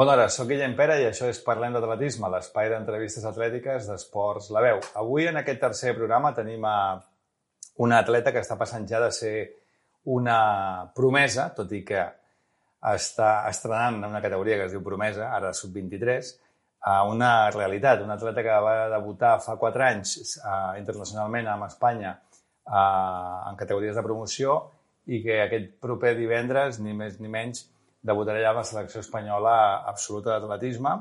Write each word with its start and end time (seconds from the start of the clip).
Bona 0.00 0.14
hora, 0.14 0.30
sóc 0.32 0.46
Guillem 0.48 0.72
Pera 0.78 0.94
i 0.96 1.02
això 1.04 1.26
és 1.28 1.42
Parlem 1.44 1.74
d'Atletisme, 1.76 2.28
l'espai 2.32 2.70
d'entrevistes 2.72 3.24
atlètiques 3.28 3.84
d'Esports 3.84 4.46
La 4.56 4.62
Veu. 4.64 4.78
Avui, 4.96 5.26
en 5.28 5.36
aquest 5.36 5.58
tercer 5.60 5.90
programa, 5.92 6.30
tenim 6.32 6.62
a 6.64 6.76
una 7.84 7.98
atleta 8.00 8.32
que 8.32 8.40
està 8.40 8.54
passant 8.56 8.86
ja 8.88 8.96
de 9.02 9.10
ser 9.12 9.32
una 10.14 10.36
promesa, 10.96 11.50
tot 11.58 11.74
i 11.76 11.82
que 11.84 12.00
està 12.88 13.28
estrenant 13.50 13.98
una 14.08 14.22
categoria 14.24 14.56
que 14.56 14.70
es 14.70 14.72
diu 14.72 14.80
promesa, 14.86 15.26
ara 15.36 15.50
sub-23, 15.58 16.30
a 16.88 16.94
una 17.10 17.32
realitat. 17.52 18.00
Una 18.06 18.16
atleta 18.16 18.46
que 18.46 18.56
va 18.68 18.74
debutar 18.94 19.34
fa 19.44 19.58
quatre 19.60 19.84
anys 19.90 20.14
uh, 20.38 20.78
internacionalment 20.80 21.50
amb 21.58 21.66
Espanya 21.68 22.14
uh, 22.14 23.50
en 23.50 23.60
categories 23.60 24.00
de 24.00 24.06
promoció 24.08 24.56
i 25.12 25.20
que 25.28 25.42
aquest 25.44 25.76
proper 25.84 26.14
divendres, 26.16 26.80
ni 26.80 26.96
més 26.96 27.20
ni 27.20 27.28
menys, 27.28 27.66
debutarà 28.02 28.40
ja 28.42 28.52
amb 28.52 28.62
la 28.62 28.66
selecció 28.66 29.02
espanyola 29.04 29.54
absoluta 29.88 30.36
d'atletisme, 30.38 30.94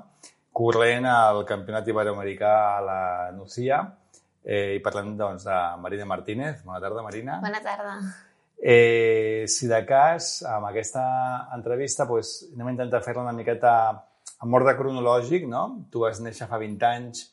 corrent 0.59 1.07
al 1.07 1.43
campionat 1.47 1.87
iberoamericà 1.87 2.53
a 2.77 2.81
la 2.83 3.01
Nucía. 3.35 3.83
Eh, 4.43 4.75
I 4.77 4.81
parlem 4.83 5.15
doncs, 5.19 5.45
de 5.45 5.59
Marina 5.83 6.07
Martínez. 6.09 6.63
Bona 6.65 6.79
tarda, 6.81 7.03
Marina. 7.05 7.39
Bona 7.43 7.61
tarda. 7.63 7.95
Eh, 8.59 9.45
si 9.47 9.67
de 9.71 9.79
cas, 9.87 10.41
amb 10.43 10.67
aquesta 10.67 11.03
entrevista 11.55 12.07
pues, 12.07 12.49
anem 12.53 12.71
a 12.71 12.75
intentar 12.75 13.03
fer-la 13.05 13.23
una 13.23 13.35
miqueta 13.35 13.73
amb 14.43 14.55
ordre 14.55 14.75
cronològic, 14.75 15.47
no? 15.47 15.63
Tu 15.91 16.01
vas 16.03 16.19
néixer 16.23 16.47
fa 16.47 16.59
20 16.59 16.87
anys 16.89 17.23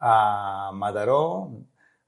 a 0.00 0.70
Mataró, 0.76 1.50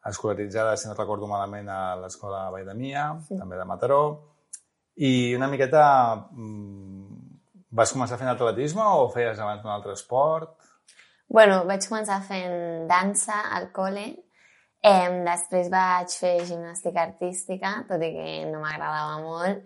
escolaritzada, 0.07 0.77
si 0.77 0.89
no 0.89 0.95
recordo 0.95 1.29
malament, 1.29 1.69
a 1.69 1.97
l'escola 2.01 2.47
Vall 2.53 2.67
de 2.69 2.75
Mia, 2.77 3.11
sí. 3.27 3.37
també 3.37 3.59
de 3.61 3.69
Mataró, 3.69 4.03
i 4.97 5.35
una 5.37 5.49
miqueta... 5.53 5.85
Mm, 6.33 7.07
vas 7.77 7.93
començar 7.93 8.17
fent 8.17 8.31
atletisme 8.31 8.81
o 8.81 9.09
feies 9.13 9.41
abans 9.43 9.65
un 9.65 9.73
altre 9.73 9.93
esport? 9.93 10.55
Bueno, 11.29 11.65
vaig 11.69 11.85
començar 11.89 12.21
fent 12.25 12.87
dansa 12.89 13.41
al 13.57 13.69
col·le, 13.75 14.07
eh, 14.81 15.09
després 15.27 15.69
vaig 15.73 16.15
fer 16.21 16.37
gimnàstica 16.47 17.03
artística, 17.03 17.73
tot 17.89 18.03
i 18.07 18.13
que 18.15 18.29
no 18.53 18.63
m'agradava 18.63 19.19
molt, 19.25 19.65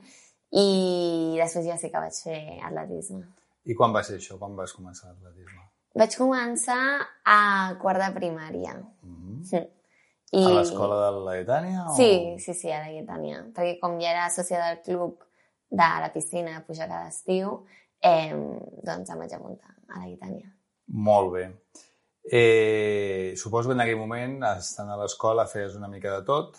i 0.51 1.37
després 1.39 1.69
ja 1.69 1.77
sí 1.79 1.93
que 1.93 2.03
vaig 2.03 2.23
fer 2.25 2.41
atletisme. 2.67 3.23
I 3.69 3.77
quan 3.77 3.93
va 3.95 4.03
ser 4.03 4.17
això? 4.19 4.39
Quan 4.41 4.57
vas 4.59 4.73
començar 4.75 5.13
l'atletisme? 5.13 5.67
Vaig 6.01 6.17
començar 6.17 6.81
a 7.27 7.41
quart 7.83 8.01
de 8.01 8.11
primària. 8.17 8.75
Mm 9.03 9.17
-hmm. 9.17 9.45
sí. 9.45 9.61
I... 10.31 10.45
A 10.47 10.53
l'escola 10.55 10.97
de 11.01 11.11
la 11.25 11.35
Lletània? 11.41 11.85
O... 11.91 11.97
Sí, 11.97 12.37
sí, 12.39 12.55
sí, 12.55 12.71
a 12.71 12.85
la 12.85 12.93
Lletània. 12.93 13.43
Perquè 13.57 13.79
com 13.83 13.99
ja 14.03 14.13
era 14.13 14.29
sòcia 14.31 14.61
del 14.63 14.81
club 14.87 15.25
de 15.71 15.89
la 16.05 16.11
piscina 16.15 16.57
a 16.57 16.65
pujar 16.67 16.87
cada 16.91 17.09
estiu, 17.11 17.65
eh, 18.03 18.35
doncs 18.87 19.11
em 19.11 19.23
vaig 19.25 19.35
apuntar 19.35 19.75
a 19.89 20.03
la 20.03 20.07
Lletània. 20.07 20.53
Molt 21.07 21.33
bé. 21.35 21.47
Eh, 22.31 23.35
suposo 23.37 23.71
que 23.71 23.75
en 23.75 23.83
aquell 23.83 23.99
moment, 23.99 24.39
estant 24.53 24.91
a 24.91 24.99
l'escola, 25.01 25.49
feies 25.51 25.75
una 25.79 25.89
mica 25.89 26.13
de 26.19 26.23
tot, 26.27 26.59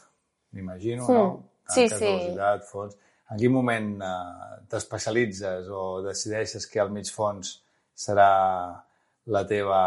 m'imagino, 0.51 1.07
mm. 1.07 1.15
no? 1.15 1.25
sí, 1.69 1.87
sí. 1.87 2.03
Velocitat, 2.05 2.67
fons... 2.67 2.97
En 3.31 3.39
quin 3.39 3.53
moment 3.53 3.93
eh, 4.03 4.55
t'especialitzes 4.67 5.69
o 5.71 6.01
decideixes 6.03 6.65
que 6.67 6.81
el 6.83 6.89
mig 6.91 7.07
fons 7.15 7.53
serà 7.95 8.31
la 9.31 9.43
teva, 9.47 9.79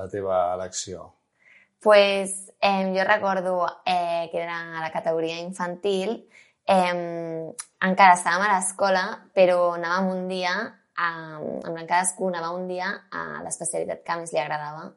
la 0.00 0.06
teva 0.08 0.38
elecció? 0.54 1.10
Pues, 1.84 2.52
eh, 2.60 2.92
jo 2.96 3.04
recordo 3.04 3.66
eh, 3.84 4.28
que 4.32 4.42
era 4.42 4.78
a 4.78 4.80
la 4.80 4.90
categoria 4.90 5.38
infantil, 5.38 6.26
eh, 6.66 7.52
encara 7.80 8.16
estàvem 8.16 8.46
a 8.46 8.54
l'escola, 8.54 9.04
però 9.36 9.74
anàvem 9.76 10.08
un 10.14 10.26
dia, 10.30 10.54
a, 10.96 11.08
en 11.68 11.86
cadascú 11.86 12.30
anava 12.30 12.54
un 12.56 12.66
dia 12.68 12.88
a 13.12 13.42
l'especialitat 13.44 14.00
que 14.06 14.16
més 14.16 14.32
li 14.32 14.40
agradava. 14.40 14.88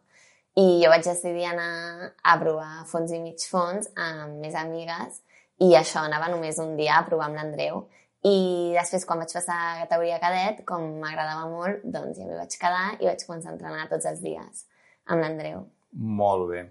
I 0.58 0.80
jo 0.82 0.90
vaig 0.90 1.06
decidir 1.06 1.46
anar 1.52 2.14
a 2.24 2.38
provar 2.40 2.86
fons 2.90 3.12
i 3.12 3.20
mig 3.22 3.44
fons 3.52 3.92
amb 3.94 4.40
més 4.42 4.56
amigues 4.58 5.22
i 5.62 5.74
això 5.78 6.06
anava 6.08 6.32
només 6.32 6.58
un 6.64 6.76
dia 6.80 6.98
a 6.98 7.06
provar 7.06 7.28
amb 7.28 7.38
l'Andreu. 7.38 7.84
I 8.26 8.74
després, 8.74 9.06
quan 9.06 9.22
vaig 9.22 9.34
passar 9.36 9.58
a 9.58 9.80
categoria 9.84 10.22
cadet, 10.24 10.64
com 10.66 10.88
m'agradava 11.04 11.46
molt, 11.52 11.84
doncs 11.84 12.18
ja 12.18 12.26
m'hi 12.26 12.40
vaig 12.40 12.58
quedar 12.58 12.88
i 12.98 13.12
vaig 13.12 13.28
començar 13.28 13.52
a 13.52 13.58
entrenar 13.58 13.90
tots 13.92 14.10
els 14.10 14.24
dies 14.24 14.66
amb 15.06 15.22
l'Andreu. 15.22 15.68
Molt 15.94 16.50
bé. 16.52 16.64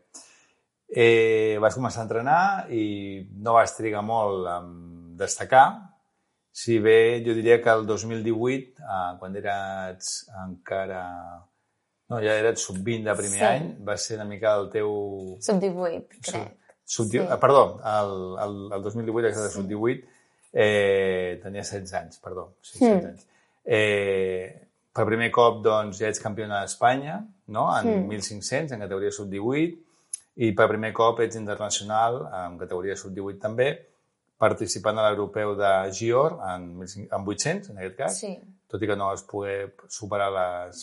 Eh, 0.87 1.59
vas 1.60 1.75
començar 1.75 2.04
a 2.04 2.06
entrenar 2.06 2.41
i 2.71 3.27
no 3.43 3.56
vas 3.56 3.75
trigar 3.75 4.04
molt 4.06 4.47
en 4.53 4.69
destacar, 5.19 5.66
si 6.56 6.78
bé 6.81 7.22
jo 7.27 7.34
diria 7.37 7.59
que 7.60 7.69
el 7.69 7.84
2018, 7.87 8.81
eh, 8.81 9.16
quan 9.21 9.37
eres 9.37 10.12
encara... 10.41 11.03
No, 12.09 12.21
ja 12.22 12.37
eres 12.38 12.62
sub-20 12.62 13.03
de 13.10 13.15
primer 13.19 13.41
sí. 13.41 13.44
any, 13.44 13.66
va 13.84 13.97
ser 13.99 14.16
una 14.16 14.25
mica 14.28 14.54
el 14.60 14.71
teu... 14.72 14.93
Sub-18, 15.43 16.21
crec. 16.31 16.54
Sub, 16.87 17.10
sí. 17.10 17.19
eh, 17.19 17.38
perdó, 17.43 17.65
el, 17.83 18.15
el, 18.44 18.56
el 18.78 18.83
2018, 18.87 19.34
que 19.34 19.43
de 19.43 19.50
sub-18, 19.50 20.04
eh, 20.53 21.41
tenia 21.43 21.66
16 21.66 21.93
anys, 22.00 22.21
perdó. 22.25 22.47
Sí, 22.62 22.78
16 22.78 23.03
mm. 23.03 23.09
anys. 23.10 23.27
Eh, 23.65 24.66
per 24.96 25.04
primer 25.08 25.28
cop, 25.34 25.60
doncs, 25.64 26.00
ja 26.00 26.08
ets 26.08 26.22
campiona 26.22 26.62
d'Espanya, 26.62 27.20
no? 27.52 27.66
En 27.76 27.90
mm. 28.06 28.16
1.500, 28.16 28.72
en 28.72 28.84
categoria 28.86 29.12
sub-18, 29.12 29.76
i 30.46 30.50
per 30.56 30.66
primer 30.72 30.92
cop 30.96 31.20
ets 31.24 31.38
internacional, 31.38 32.22
en 32.44 32.58
categoria 32.60 32.96
sub-18 32.98 33.40
també, 33.42 33.70
participant 34.40 34.98
a 35.00 35.06
l'europeu 35.06 35.54
de 35.56 35.72
Gior, 35.96 36.38
en, 36.48 36.68
en 36.84 37.30
800, 37.32 37.72
en 37.72 37.80
aquest 37.80 37.96
cas, 38.00 38.18
sí. 38.24 38.34
tot 38.68 38.82
i 38.82 38.90
que 38.90 38.96
no 38.98 39.12
es 39.14 39.24
pogué 39.28 39.56
superar 39.92 40.28
les, 40.34 40.82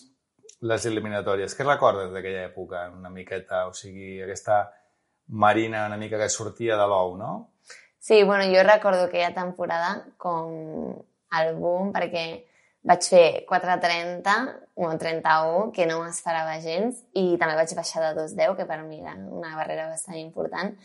les 0.65 0.87
eliminatòries. 0.89 1.53
Què 1.57 1.67
recordes 1.67 2.13
d'aquella 2.13 2.47
època, 2.47 2.87
una 2.93 3.11
miqueta? 3.13 3.67
O 3.69 3.75
sigui, 3.77 4.15
aquesta 4.25 4.63
marina 5.27 5.85
una 5.87 5.97
mica 5.97 6.19
que 6.21 6.29
sortia 6.29 6.77
de 6.79 6.87
l'ou, 6.89 7.17
no? 7.17 7.33
Sí, 8.03 8.23
bueno, 8.23 8.43
jo 8.51 8.63
recordo 8.65 9.05
aquella 9.05 9.33
temporada 9.33 9.93
com 10.17 10.97
el 11.39 11.53
boom, 11.55 11.93
perquè 11.95 12.25
vaig 12.83 13.07
fer 13.07 13.45
4.30 13.49 14.35
o 14.75 14.91
31, 14.99 15.71
que 15.75 15.87
no 15.87 16.01
m'esperava 16.03 16.59
gens, 16.63 16.99
i 17.15 17.37
també 17.39 17.55
vaig 17.55 17.73
baixar 17.77 18.03
de 18.03 18.13
2.10, 18.21 18.55
que 18.59 18.67
per 18.69 18.81
mi 18.83 18.99
era 18.99 19.15
una 19.15 19.55
barrera 19.55 19.89
bastant 19.91 20.19
important. 20.19 20.75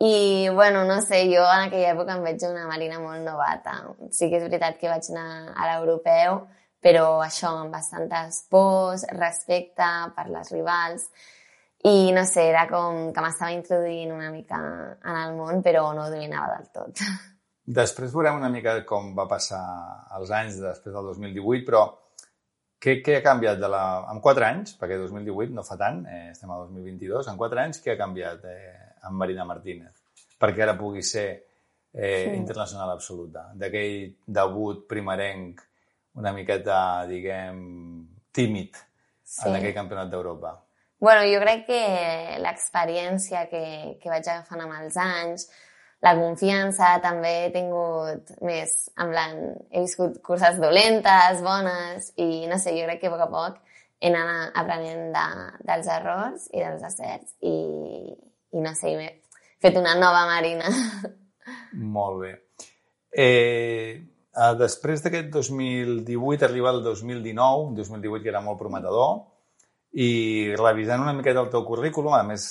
I, 0.00 0.48
bueno, 0.54 0.84
no 0.88 1.00
sé, 1.04 1.26
jo 1.28 1.42
en 1.44 1.66
aquella 1.66 1.92
època 1.92 2.16
em 2.16 2.22
veig 2.24 2.44
una 2.48 2.64
marina 2.68 3.00
molt 3.02 3.20
novata. 3.24 3.74
Sí 4.16 4.30
que 4.30 4.38
és 4.38 4.46
veritat 4.46 4.78
que 4.80 4.88
vaig 4.88 5.10
anar 5.12 5.52
a 5.52 5.68
l'europeu, 5.68 6.40
però 6.80 7.18
això 7.20 7.52
amb 7.60 7.76
bastantes 7.76 8.44
pors, 8.52 9.04
respecte 9.12 9.88
per 10.16 10.26
les 10.32 10.52
rivals, 10.56 11.04
i 11.84 12.12
no 12.16 12.24
sé, 12.28 12.46
era 12.48 12.66
com 12.68 13.10
que 13.12 13.24
m'estava 13.24 13.52
introduint 13.52 14.12
una 14.12 14.30
mica 14.32 14.60
en 14.60 15.20
el 15.26 15.36
món, 15.36 15.60
però 15.64 15.90
no 15.96 16.06
ho 16.06 16.12
dominava 16.12 16.56
del 16.56 16.72
tot. 16.72 17.04
Després 17.70 18.10
veurem 18.14 18.38
una 18.40 18.50
mica 18.50 18.72
com 18.88 19.12
va 19.14 19.28
passar 19.30 19.62
els 20.16 20.30
anys 20.34 20.56
després 20.58 20.94
del 20.96 21.10
2018, 21.12 21.66
però 21.68 21.84
què, 22.80 22.96
què 23.04 23.18
ha 23.18 23.24
canviat 23.24 23.60
de 23.60 23.68
la... 23.70 23.82
en 24.10 24.22
4 24.24 24.46
anys, 24.46 24.74
perquè 24.80 24.98
2018 24.98 25.54
no 25.54 25.62
fa 25.66 25.76
tant, 25.78 26.00
eh, 26.08 26.30
estem 26.32 26.50
a 26.50 26.58
2022, 26.64 27.28
en 27.30 27.38
4 27.38 27.62
anys 27.62 27.82
què 27.84 27.94
ha 27.94 28.00
canviat 28.00 28.46
eh, 28.50 28.72
amb 29.06 29.20
Marina 29.22 29.46
Martínez? 29.46 30.00
Perquè 30.40 30.64
ara 30.64 30.78
pugui 30.80 31.04
ser 31.04 31.28
eh, 31.92 32.24
sí. 32.24 32.34
internacional 32.38 32.94
absoluta. 32.94 33.50
D'aquell 33.60 34.16
debut 34.26 34.86
primerenc 34.90 35.62
una 36.18 36.32
miqueta, 36.34 36.80
diguem, 37.06 37.60
tímid 38.34 38.74
sí. 39.22 39.46
en 39.46 39.60
aquell 39.60 39.76
campionat 39.76 40.10
d'Europa. 40.10 40.56
Bueno, 41.00 41.22
jo 41.30 41.38
crec 41.40 41.68
que 41.68 41.82
l'experiència 42.42 43.46
que, 43.52 43.64
que 44.02 44.10
vaig 44.12 44.26
agafant 44.26 44.66
amb 44.66 44.80
els 44.82 44.98
anys, 45.00 45.46
la 46.04 46.14
confiança 46.16 46.94
també 47.04 47.32
he 47.44 47.48
tingut 47.52 48.30
més, 48.46 48.72
en 48.96 49.10
plan, 49.12 49.40
he 49.70 49.82
viscut 49.84 50.20
curses 50.24 50.60
dolentes, 50.60 51.42
bones, 51.44 52.12
i 52.16 52.46
no 52.48 52.56
sé, 52.60 52.72
jo 52.78 52.86
crec 52.88 53.02
que 53.02 53.10
a 53.10 53.14
poc 53.14 53.24
a 53.26 53.30
poc 53.32 53.58
he 54.00 54.08
anat 54.08 54.56
aprenent 54.56 55.10
de, 55.12 55.26
dels 55.68 55.90
errors 55.92 56.46
i 56.54 56.62
dels 56.62 56.84
acerts 56.88 57.34
i, 57.44 57.56
i 58.56 58.62
no 58.64 58.72
sé, 58.78 58.94
he 58.96 59.10
fet 59.60 59.76
una 59.76 59.92
nova 59.98 60.24
marina. 60.30 60.72
Molt 61.96 62.22
bé. 62.22 62.32
Eh, 63.12 64.00
després 64.56 65.02
d'aquest 65.04 65.28
2018 65.34 66.48
arriba 66.48 66.72
el 66.72 66.80
2019, 66.86 67.74
2018 67.76 68.22
que 68.24 68.32
era 68.32 68.40
molt 68.44 68.60
prometedor, 68.60 69.16
i 69.92 70.54
revisant 70.54 71.02
una 71.02 71.14
miqueta 71.16 71.42
el 71.42 71.50
teu 71.50 71.64
currículum, 71.66 72.14
a 72.14 72.22
més 72.26 72.46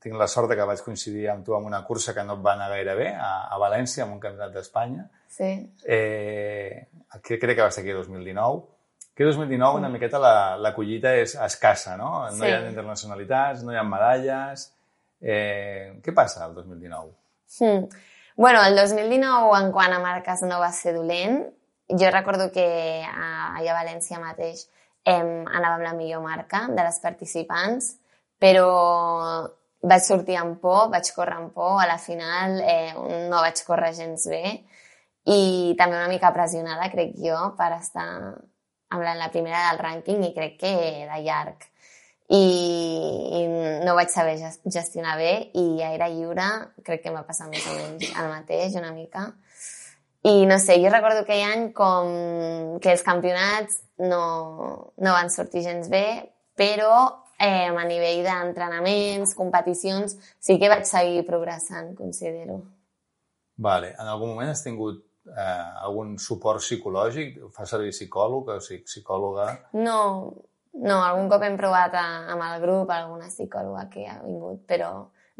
tinc 0.00 0.16
la 0.16 0.28
sort 0.30 0.54
que 0.56 0.68
vaig 0.68 0.80
coincidir 0.84 1.26
amb 1.28 1.44
tu 1.44 1.56
en 1.56 1.66
una 1.68 1.82
cursa 1.84 2.14
que 2.16 2.24
no 2.24 2.38
et 2.38 2.44
va 2.44 2.54
anar 2.54 2.70
gaire 2.72 2.94
bé, 2.96 3.10
a, 3.12 3.32
a 3.52 3.58
València, 3.60 4.06
en 4.06 4.14
un 4.16 4.22
campionat 4.22 4.54
d'Espanya. 4.54 5.04
Sí. 5.28 5.50
Eh, 5.84 6.86
que 7.22 7.38
crec 7.38 7.58
que 7.58 7.66
va 7.66 7.70
ser 7.70 7.84
aquí 7.84 7.92
2019. 7.92 8.64
Que 9.18 9.26
2019 9.26 9.80
una 9.80 9.90
miqueta 9.92 10.20
la, 10.22 10.32
la 10.56 10.72
collita 10.72 11.12
és 11.18 11.34
escassa, 11.34 11.96
no? 11.98 12.22
No 12.30 12.38
sí. 12.38 12.46
hi 12.46 12.54
ha 12.54 12.64
internacionalitats, 12.70 13.64
no 13.66 13.74
hi 13.74 13.80
ha 13.80 13.86
medalles... 13.86 14.72
Eh, 15.18 15.98
què 15.98 16.12
passa 16.14 16.44
el 16.46 16.52
2019? 16.54 17.08
Hmm. 17.58 17.88
Bueno, 18.38 18.62
el 18.62 18.76
2019, 18.78 19.48
en 19.58 19.72
quant 19.74 19.92
a 19.96 19.98
marques, 19.98 20.44
no 20.46 20.60
va 20.62 20.70
ser 20.70 20.92
dolent. 20.94 21.40
Jo 21.90 22.12
recordo 22.14 22.52
que 22.54 22.68
allà 23.02 23.72
a 23.72 23.78
València 23.80 24.20
mateix 24.22 24.68
em, 25.08 25.30
anava 25.46 25.76
amb 25.78 25.86
la 25.86 25.94
millor 25.96 26.22
marca 26.24 26.66
de 26.68 26.82
les 26.82 27.00
participants, 27.04 27.94
però 28.38 28.68
vaig 29.88 30.04
sortir 30.04 30.36
amb 30.38 30.58
por, 30.62 30.88
vaig 30.92 31.08
córrer 31.14 31.38
amb 31.38 31.54
por, 31.54 31.78
a 31.82 31.86
la 31.86 31.98
final 32.02 32.58
eh, 32.60 32.92
no 33.30 33.42
vaig 33.44 33.62
córrer 33.66 33.92
gens 33.94 34.26
bé 34.30 34.42
i 35.28 35.74
també 35.78 35.98
una 35.98 36.08
mica 36.10 36.32
pressionada, 36.34 36.88
crec 36.92 37.14
jo, 37.20 37.36
per 37.58 37.72
estar 37.76 38.06
amb 38.88 39.02
la, 39.04 39.14
la 39.18 39.28
primera 39.32 39.66
del 39.68 39.82
rànquing 39.82 40.22
i 40.24 40.32
crec 40.36 40.56
que 40.62 40.72
de 41.10 41.18
llarg. 41.26 41.66
I, 42.28 42.44
i 43.38 43.42
no 43.86 43.94
vaig 43.96 44.10
saber 44.12 44.34
gestionar 44.68 45.14
bé 45.16 45.30
i 45.56 45.80
a 45.80 45.92
Aire 45.94 46.10
Lliure 46.12 46.48
crec 46.84 47.00
que 47.00 47.08
em 47.08 47.16
va 47.16 47.24
passar 47.24 47.46
més 47.48 47.64
o 47.64 47.76
menys 47.76 48.10
el 48.10 48.28
mateix 48.28 48.76
una 48.80 48.92
mica. 48.92 49.30
I 50.26 50.46
no 50.46 50.58
sé, 50.58 50.80
jo 50.82 50.90
recordo 50.90 51.22
aquell 51.22 51.44
any 51.46 51.68
com 51.76 52.78
que 52.82 52.90
els 52.92 53.04
campionats 53.06 53.78
no, 54.02 54.22
no 54.98 55.14
van 55.14 55.30
sortir 55.30 55.62
gens 55.62 55.86
bé, 55.92 56.06
però 56.58 56.94
eh, 57.38 57.68
a 57.70 57.84
nivell 57.86 58.24
d'entrenaments, 58.26 59.36
competicions, 59.38 60.16
sí 60.42 60.58
que 60.58 60.70
vaig 60.70 60.88
seguir 60.90 61.22
progressant, 61.26 61.94
considero. 61.96 62.64
Vale. 63.58 63.94
En 63.98 64.10
algun 64.10 64.34
moment 64.34 64.50
has 64.50 64.62
tingut 64.66 65.04
eh, 65.30 65.84
algun 65.86 66.16
suport 66.18 66.62
psicològic? 66.62 67.38
Fa 67.54 67.66
servir 67.66 67.94
psicòleg 67.94 68.50
o 68.54 68.58
psicòloga? 68.62 69.48
No, 69.78 70.00
no, 70.78 70.98
algun 71.02 71.30
cop 71.30 71.44
hem 71.46 71.58
provat 71.58 71.94
a, 71.98 72.06
amb 72.34 72.44
el 72.48 72.58
grup 72.64 72.90
alguna 72.94 73.30
psicòloga 73.30 73.86
que 73.92 74.06
ha 74.08 74.18
vingut, 74.22 74.64
però 74.68 74.92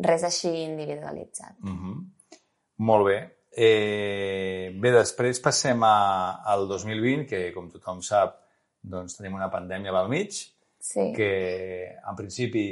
res 0.06 0.24
així 0.26 0.50
individualitzat. 0.64 1.58
Mm 1.62 1.76
-hmm. 1.78 2.38
Molt 2.78 3.06
bé. 3.06 3.37
Eh, 3.50 4.74
bé, 4.76 4.92
després 4.94 5.40
passem 5.42 5.82
a, 5.86 6.42
al 6.46 6.68
2020, 6.70 7.24
que 7.30 7.48
com 7.54 7.70
tothom 7.72 8.02
sap, 8.04 8.36
doncs 8.82 9.18
tenim 9.18 9.38
una 9.38 9.50
pandèmia 9.50 9.94
al 9.96 10.10
mig, 10.12 10.36
sí. 10.78 11.08
que 11.16 11.32
en 11.98 12.18
principi 12.18 12.68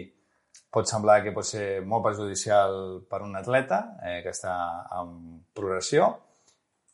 pot 0.70 0.88
semblar 0.88 1.22
que 1.24 1.32
pot 1.32 1.46
ser 1.48 1.80
molt 1.88 2.04
perjudicial 2.04 3.00
per 3.08 3.22
un 3.24 3.36
atleta 3.38 3.80
eh, 4.04 4.20
que 4.24 4.34
està 4.34 4.54
en 4.98 5.40
progressió, 5.56 6.10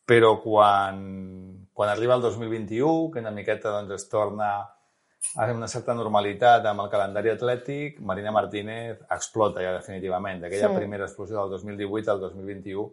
però 0.07 0.37
quan, 0.43 1.03
quan 1.73 1.91
arriba 1.91 2.15
el 2.15 2.23
2021, 2.23 3.11
que 3.13 3.23
una 3.23 3.35
miqueta 3.35 3.75
doncs, 3.75 3.97
es 3.97 4.09
torna 4.11 4.53
a 5.37 5.47
una 5.55 5.69
certa 5.71 5.95
normalitat 5.95 6.67
amb 6.67 6.83
el 6.85 6.91
calendari 6.91 7.31
atlètic, 7.33 8.01
Marina 8.03 8.33
Martínez 8.35 9.05
explota 9.15 9.63
ja 9.63 9.77
definitivament. 9.77 10.43
D'aquella 10.43 10.73
sí. 10.73 10.79
primera 10.81 11.07
explosió 11.07 11.41
del 11.41 11.55
2018 11.57 12.11
al 12.11 12.21
2021, 12.27 12.89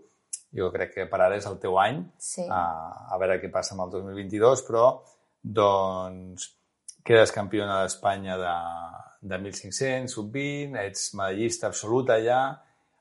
jo 0.55 0.69
crec 0.73 0.95
que 0.95 1.07
per 1.09 1.21
ara 1.21 1.37
és 1.37 1.47
el 1.49 1.59
teu 1.61 1.77
any, 1.81 2.01
sí. 2.17 2.45
a, 2.49 2.63
a 3.13 3.19
veure 3.21 3.39
què 3.41 3.51
passa 3.53 3.75
amb 3.75 3.85
el 3.85 3.93
2022, 3.99 4.63
però 4.67 4.87
doncs 5.41 6.49
quedes 7.05 7.33
campiona 7.33 7.81
d'Espanya 7.83 8.37
de, 8.39 8.55
de 9.29 9.37
1.500, 9.37 10.09
sub-20, 10.13 10.79
ets 10.83 11.13
medallista 11.17 11.69
absoluta 11.69 12.19
ja 12.23 12.41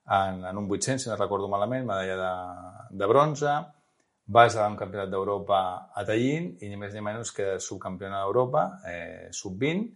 en, 0.09 0.45
en 0.45 0.61
un 0.61 0.69
800, 0.69 1.03
si 1.03 1.11
no 1.11 1.17
recordo 1.17 1.49
malament, 1.49 1.87
medalla 1.89 2.17
de, 2.21 2.97
de 2.97 3.11
bronze, 3.11 3.57
vas 4.29 4.57
a 4.57 4.67
un 4.69 4.77
campionat 4.77 5.11
d'Europa 5.13 5.61
a 5.97 6.05
Tallinn 6.05 6.51
i 6.61 6.69
ni 6.69 6.77
més 6.81 6.93
ni 6.95 7.03
menys 7.05 7.33
que 7.37 7.57
subcampiona 7.65 8.23
d'Europa, 8.25 8.65
eh, 8.89 9.29
sub-20, 9.33 9.87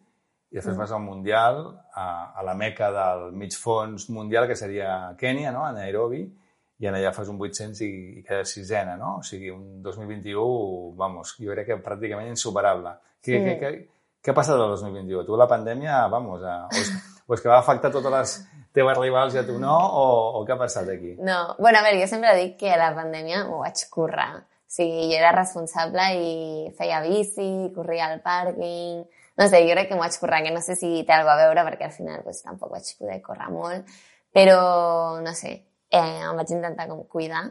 i 0.53 0.59
després 0.59 0.75
mm. 0.75 0.81
vas 0.83 0.93
al 0.93 1.05
Mundial, 1.05 1.63
a, 1.97 2.07
a 2.37 2.45
la 2.45 2.55
meca 2.57 2.91
del 2.93 3.31
mig 3.37 3.57
fons 3.57 4.09
mundial, 4.13 4.49
que 4.49 4.57
seria 4.57 5.15
Kènia, 5.21 5.53
no? 5.53 5.65
a 5.65 5.73
Nairobi, 5.73 6.27
i 6.83 6.89
en 6.91 6.97
allà 6.99 7.13
fas 7.15 7.31
un 7.31 7.39
800 7.39 7.81
i, 7.87 7.91
i 8.19 8.23
quedes 8.27 8.53
sisena, 8.57 8.97
no? 8.99 9.19
O 9.21 9.27
sigui, 9.27 9.53
un 9.55 9.83
2021, 9.85 10.95
vamos, 10.99 11.37
jo 11.39 11.55
crec 11.55 11.69
que 11.71 11.79
pràcticament 11.85 12.33
insuperable. 12.33 12.97
Que, 13.23 13.39
mm. 13.39 13.45
que, 13.47 13.55
que, 13.61 13.71
què 14.23 14.33
ha 14.33 14.35
passat 14.35 14.59
el 14.59 14.75
2021? 14.75 15.23
Tu 15.29 15.39
la 15.39 15.47
pandèmia, 15.51 16.01
vamos, 16.11 16.43
a, 16.43 16.65
o, 16.67 16.81
és, 16.81 16.91
o 17.23 17.37
és 17.39 17.45
que 17.45 17.53
va 17.53 17.61
afectar 17.63 17.93
totes 17.95 18.15
les 18.17 18.35
teves 18.75 18.99
rivals 18.99 19.37
i 19.37 19.43
a 19.43 19.47
tu 19.47 19.61
no, 19.63 19.77
o, 19.79 20.05
o 20.41 20.45
què 20.49 20.57
ha 20.57 20.59
passat 20.59 20.91
aquí? 20.91 21.15
No, 21.23 21.39
bueno, 21.61 21.79
a 21.79 21.87
veure, 21.87 22.03
jo 22.03 22.11
sempre 22.11 22.35
dic 22.41 22.59
que 22.65 22.75
la 22.81 22.91
pandèmia 22.99 23.47
ho 23.47 23.63
vaig 23.63 23.87
currar. 23.93 24.31
O 24.43 24.75
sigui, 24.75 25.09
jo 25.13 25.19
era 25.21 25.35
responsable 25.37 26.11
i 26.19 26.37
feia 26.79 27.03
bici, 27.07 27.51
corria 27.77 28.11
al 28.11 28.23
pàrquing... 28.25 29.05
No 29.39 29.47
sé, 29.49 29.63
jo 29.65 29.73
crec 29.73 29.87
que 29.89 29.97
m'ho 29.97 30.03
vaig 30.03 30.17
currar, 30.21 30.43
que 30.45 30.51
no 30.53 30.61
sé 30.61 30.75
si 30.77 31.07
té 31.09 31.15
alguna 31.15 31.39
a 31.39 31.45
veure, 31.47 31.63
perquè 31.71 31.87
al 31.87 31.95
final 31.95 32.25
pues, 32.27 32.43
tampoc 32.45 32.75
vaig 32.75 32.91
poder 32.99 33.23
córrer 33.25 33.49
molt, 33.55 33.95
però, 34.35 34.59
no 35.25 35.33
sé, 35.37 35.55
eh, 35.93 36.23
em 36.25 36.41
vaig 36.41 36.51
intentar 36.57 36.89
com 36.91 37.05
cuidar. 37.13 37.45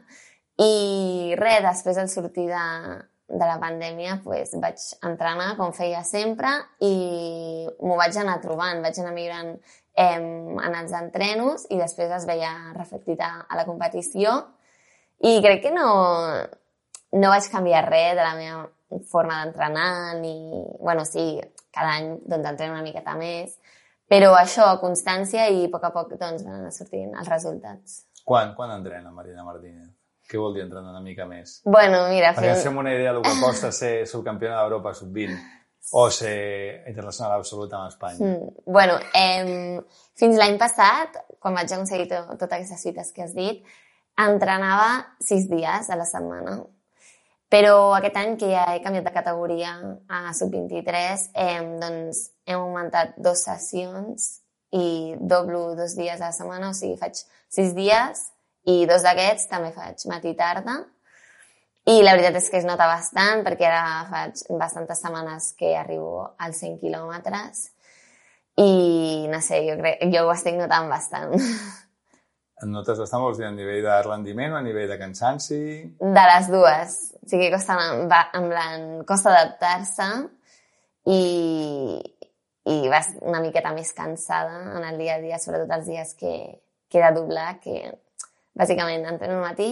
I 0.62 1.36
res, 1.40 1.62
després 1.64 1.98
de 1.98 2.08
sortir 2.12 2.48
de, 2.50 2.66
de 3.32 3.46
la 3.48 3.58
pandèmia 3.62 4.20
pues, 4.24 4.52
vaig 4.62 4.82
entrenar 5.08 5.56
com 5.58 5.72
feia 5.76 6.04
sempre 6.08 6.52
i 6.84 6.94
m'ho 7.80 7.96
vaig 8.00 8.18
anar 8.20 8.42
trobant, 8.44 8.82
vaig 8.84 9.00
anar 9.00 9.14
millorant 9.16 9.54
eh, 9.56 10.18
en 10.18 10.76
els 10.82 10.94
entrenos 10.98 11.66
i 11.70 11.80
després 11.80 12.12
es 12.18 12.28
veia 12.30 12.52
reflectit 12.76 13.22
a, 13.24 13.32
a 13.48 13.60
la 13.60 13.66
competició 13.70 14.36
i 15.24 15.40
crec 15.42 15.64
que 15.68 15.74
no, 15.74 15.88
no 17.16 17.34
vaig 17.34 17.50
canviar 17.54 17.86
res 17.88 18.16
de 18.18 18.24
la 18.26 18.36
meva 18.36 19.02
forma 19.08 19.40
d'entrenar 19.40 20.18
ni... 20.20 20.36
bueno, 20.80 21.06
sí, 21.06 21.40
cada 21.72 21.96
any 21.96 22.18
doncs, 22.26 22.50
entreno 22.50 22.76
una 22.76 22.84
miqueta 22.84 23.16
més, 23.16 23.56
però 24.12 24.34
això, 24.36 24.68
constància 24.82 25.48
i 25.48 25.66
a 25.66 25.72
poc 25.72 25.86
a 25.88 25.94
poc 25.96 26.16
doncs, 26.20 26.44
van 26.44 26.58
anar 26.60 26.74
sortint 26.76 27.14
els 27.16 27.30
resultats. 27.32 28.02
Quan, 28.26 28.54
quan 28.56 28.72
entrena 28.76 29.12
Marina 29.12 29.44
Martínez? 29.44 29.90
Què 30.32 30.40
vol 30.40 30.54
dir 30.56 30.64
entrenar 30.64 30.94
una 30.94 31.04
mica 31.04 31.26
més? 31.28 31.60
Bueno, 31.66 32.06
mira... 32.12 32.32
Perquè 32.38 32.56
fem 32.64 32.78
una 32.80 32.94
idea 32.96 33.12
del 33.12 33.24
que 33.26 33.34
costa 33.42 33.72
ser 33.76 34.06
subcampiona 34.08 34.62
d'Europa 34.62 34.94
sub-20 34.96 35.36
o 36.00 36.06
ser 36.14 36.84
internacional 36.88 37.40
absoluta 37.40 37.80
amb 37.80 37.92
Espanya. 37.92 38.30
Mm, 38.30 38.66
bueno, 38.66 39.00
eh, 39.18 39.82
fins 40.20 40.38
l'any 40.40 40.56
passat, 40.62 41.18
quan 41.42 41.58
vaig 41.58 41.74
aconseguir 41.74 42.08
to 42.12 42.22
totes 42.38 42.62
aquestes 42.62 42.86
cites 42.86 43.12
que 43.16 43.26
has 43.26 43.34
dit, 43.36 43.66
entrenava 44.22 45.18
sis 45.20 45.50
dies 45.52 45.90
a 45.90 45.98
la 46.00 46.08
setmana. 46.08 46.62
Però 47.52 47.92
aquest 47.98 48.16
any 48.16 48.38
que 48.40 48.54
ja 48.54 48.70
he 48.72 48.80
canviat 48.84 49.10
de 49.10 49.12
categoria 49.12 49.74
a 50.08 50.32
sub-23, 50.38 51.26
eh, 51.36 51.58
doncs 51.82 52.30
hem 52.48 52.62
augmentat 52.62 53.18
dues 53.20 53.44
sessions 53.50 54.38
i 54.72 55.16
doblo 55.20 55.76
dos 55.76 55.96
dies 55.98 56.22
a 56.22 56.30
la 56.30 56.36
setmana, 56.36 56.72
o 56.72 56.78
sigui, 56.78 56.98
faig 57.00 57.20
sis 57.52 57.76
dies 57.76 58.26
i 58.72 58.86
dos 58.88 59.04
d'aquests 59.04 59.50
també 59.52 59.74
faig 59.76 60.06
matí 60.12 60.32
i 60.32 60.38
tarda. 60.38 60.80
I 61.92 62.04
la 62.06 62.14
veritat 62.14 62.38
és 62.38 62.50
que 62.54 62.60
es 62.62 62.68
nota 62.68 62.86
bastant 62.86 63.42
perquè 63.46 63.66
ara 63.68 64.08
faig 64.12 64.44
bastantes 64.60 65.02
setmanes 65.02 65.52
que 65.58 65.74
arribo 65.76 66.28
als 66.38 66.62
100 66.62 66.78
quilòmetres 66.84 67.72
i 68.62 69.28
no 69.32 69.40
sé, 69.42 69.64
jo, 69.66 69.78
crec, 69.80 70.04
jo 70.14 70.28
ho 70.28 70.34
estic 70.34 70.58
notant 70.60 70.90
bastant. 70.92 71.34
Et 72.62 72.70
notes 72.70 73.00
bastant, 73.00 73.24
vols 73.24 73.40
dir, 73.40 73.48
a 73.48 73.54
nivell 73.56 73.82
de 73.82 73.96
rendiment 74.06 74.54
o 74.54 74.60
a 74.60 74.62
nivell 74.62 74.92
de 74.92 75.00
cansanci? 75.00 75.62
De 75.98 76.26
les 76.30 76.50
dues. 76.52 76.98
O 77.18 77.30
sigui, 77.32 77.48
costa, 77.54 77.78
costa 79.10 79.32
adaptar-se 79.32 80.10
i, 81.10 81.22
i 82.70 82.90
vas 82.90 83.10
una 83.22 83.42
miqueta 83.42 83.74
més 83.74 83.94
cansada 83.98 84.78
en 84.78 84.86
el 84.86 85.00
dia 85.02 85.16
a 85.18 85.24
dia, 85.24 85.40
sobretot 85.42 85.72
els 85.78 85.88
dies 85.90 86.14
que, 86.20 86.36
que 86.92 87.00
he 87.00 87.04
de 87.08 87.16
doblar, 87.18 87.56
que 87.64 87.94
Bàsicament, 88.58 89.06
entreno 89.08 89.40
al 89.40 89.46
matí, 89.46 89.70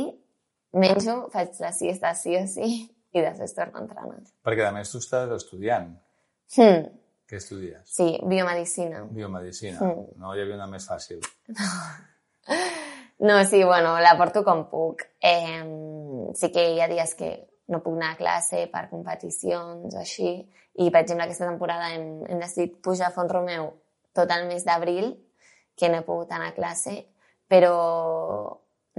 menjo, 0.80 1.26
faig 1.34 1.58
la 1.60 1.72
siesta 1.76 2.14
sí 2.16 2.38
o 2.40 2.46
sí 2.48 2.70
i 3.18 3.24
després 3.26 3.56
torno 3.58 3.80
a 3.80 3.84
entrenar. 3.84 4.22
Perquè, 4.46 4.70
a 4.70 4.74
més, 4.76 4.92
tu 4.92 5.02
estàs 5.04 5.34
estudiant. 5.36 5.92
Hmm. 6.56 6.88
Què 7.30 7.38
estudies? 7.38 7.84
Sí, 7.86 8.08
biomedicina. 8.26 9.04
Biomedicina. 9.14 9.78
Mm. 9.86 10.16
No 10.18 10.32
hi 10.34 10.40
havia 10.42 10.56
una 10.58 10.66
més 10.72 10.88
fàcil. 10.90 11.22
No. 11.54 11.74
No, 13.20 13.34
sí, 13.44 13.58
bueno, 13.68 13.98
la 14.00 14.14
porto 14.16 14.46
com 14.48 14.62
puc. 14.72 15.02
Eh, 15.20 15.60
sí 16.40 16.48
que 16.56 16.62
hi 16.72 16.78
ha 16.80 16.86
dies 16.88 17.12
que 17.20 17.28
no 17.70 17.82
puc 17.86 17.98
anar 17.98 18.14
a 18.14 18.20
classe 18.20 18.66
per 18.72 18.88
competicions 18.92 19.94
o 19.94 20.02
així. 20.02 20.34
I, 20.80 20.90
per 20.90 21.04
exemple, 21.04 21.26
aquesta 21.26 21.48
temporada 21.48 21.92
hem, 21.94 22.24
hem 22.28 22.42
decidit 22.42 22.80
pujar 22.86 23.10
a 23.10 23.16
Font 23.16 23.30
Romeu 23.32 23.72
tot 24.18 24.32
el 24.34 24.48
mes 24.50 24.66
d'abril, 24.66 25.14
que 25.78 25.90
no 25.90 26.02
he 26.02 26.08
pogut 26.08 26.32
anar 26.36 26.52
a 26.52 26.58
classe, 26.58 26.96
però 27.50 27.76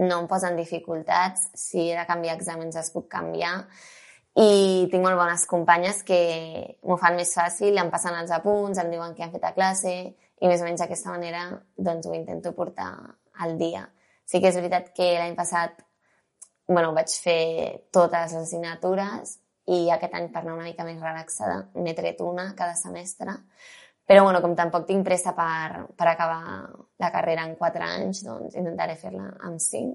no 0.01 0.21
em 0.23 0.29
posen 0.31 0.57
dificultats, 0.57 1.51
si 1.59 1.91
he 1.91 1.97
de 1.99 2.07
canviar 2.09 2.39
exàmens 2.39 2.79
els 2.79 2.93
puc 2.95 3.11
canviar 3.13 3.59
i 4.39 4.87
tinc 4.91 5.03
molt 5.03 5.19
bones 5.19 5.45
companyes 5.51 6.05
que 6.07 6.21
m'ho 6.87 6.97
fan 7.01 7.19
més 7.19 7.35
fàcil, 7.35 7.77
em 7.77 7.91
passen 7.91 8.15
els 8.17 8.31
apunts, 8.33 8.79
em 8.79 8.91
diuen 8.93 9.15
què 9.17 9.27
han 9.27 9.35
fet 9.35 9.45
a 9.45 9.55
classe 9.57 9.93
i 10.41 10.49
més 10.49 10.63
o 10.63 10.69
menys 10.69 10.81
d'aquesta 10.81 11.11
manera 11.11 11.49
doncs 11.77 12.07
ho 12.07 12.15
intento 12.15 12.55
portar 12.57 12.93
al 13.43 13.57
dia. 13.59 13.89
Sí 14.25 14.41
que 14.41 14.49
és 14.49 14.57
veritat 14.57 14.93
que 14.95 15.17
l'any 15.19 15.35
passat 15.37 15.83
bueno, 16.71 16.95
vaig 16.95 17.11
fer 17.19 17.43
totes 17.93 18.31
les 18.31 18.47
assignatures 18.47 19.37
i 19.75 19.89
aquest 19.91 20.15
any 20.17 20.29
per 20.33 20.45
anar 20.45 20.57
una 20.57 20.69
mica 20.69 20.87
més 20.87 21.01
relaxada 21.03 21.65
n'he 21.79 21.95
tret 21.99 22.23
una 22.25 22.51
cada 22.59 22.77
semestre, 22.79 23.35
però 24.07 24.25
bueno, 24.27 24.41
com 24.43 24.55
tampoc 24.59 24.87
tinc 24.89 25.05
pressa 25.07 25.35
per, 25.37 25.85
per 25.99 26.09
acabar 26.11 26.71
la 27.03 27.11
carrera 27.15 27.45
en 27.47 27.57
4 27.59 27.85
anys, 27.87 28.23
doncs 28.27 28.57
intentaré 28.59 28.97
fer-la 28.99 29.29
en 29.47 29.59
5 29.63 29.93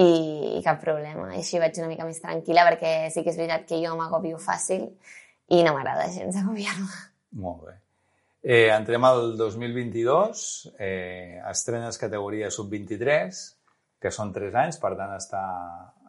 i, 0.00 0.12
i 0.58 0.62
cap 0.64 0.80
problema. 0.84 1.32
Així 1.36 1.60
vaig 1.60 1.76
una 1.80 1.90
mica 1.90 2.06
més 2.08 2.22
tranquil·la 2.24 2.64
perquè 2.68 2.94
sí 3.12 3.24
que 3.24 3.34
és 3.34 3.40
veritat 3.40 3.66
que 3.68 3.82
jo 3.82 3.96
m'agobio 3.98 4.40
fàcil 4.40 4.86
i 5.52 5.60
no 5.64 5.74
m'agrada 5.76 6.08
gens 6.14 6.40
agobiar-me. 6.40 6.88
Molt 7.42 7.66
bé. 7.66 7.76
Eh, 8.48 8.68
entrem 8.70 9.04
al 9.04 9.36
2022, 9.36 10.72
eh, 10.78 11.40
estrenes 11.50 11.98
categoria 12.00 12.52
sub-23, 12.54 13.40
que 14.02 14.12
són 14.14 14.32
3 14.34 14.54
anys, 14.62 14.78
per 14.80 14.94
tant 14.98 15.12
està 15.16 15.42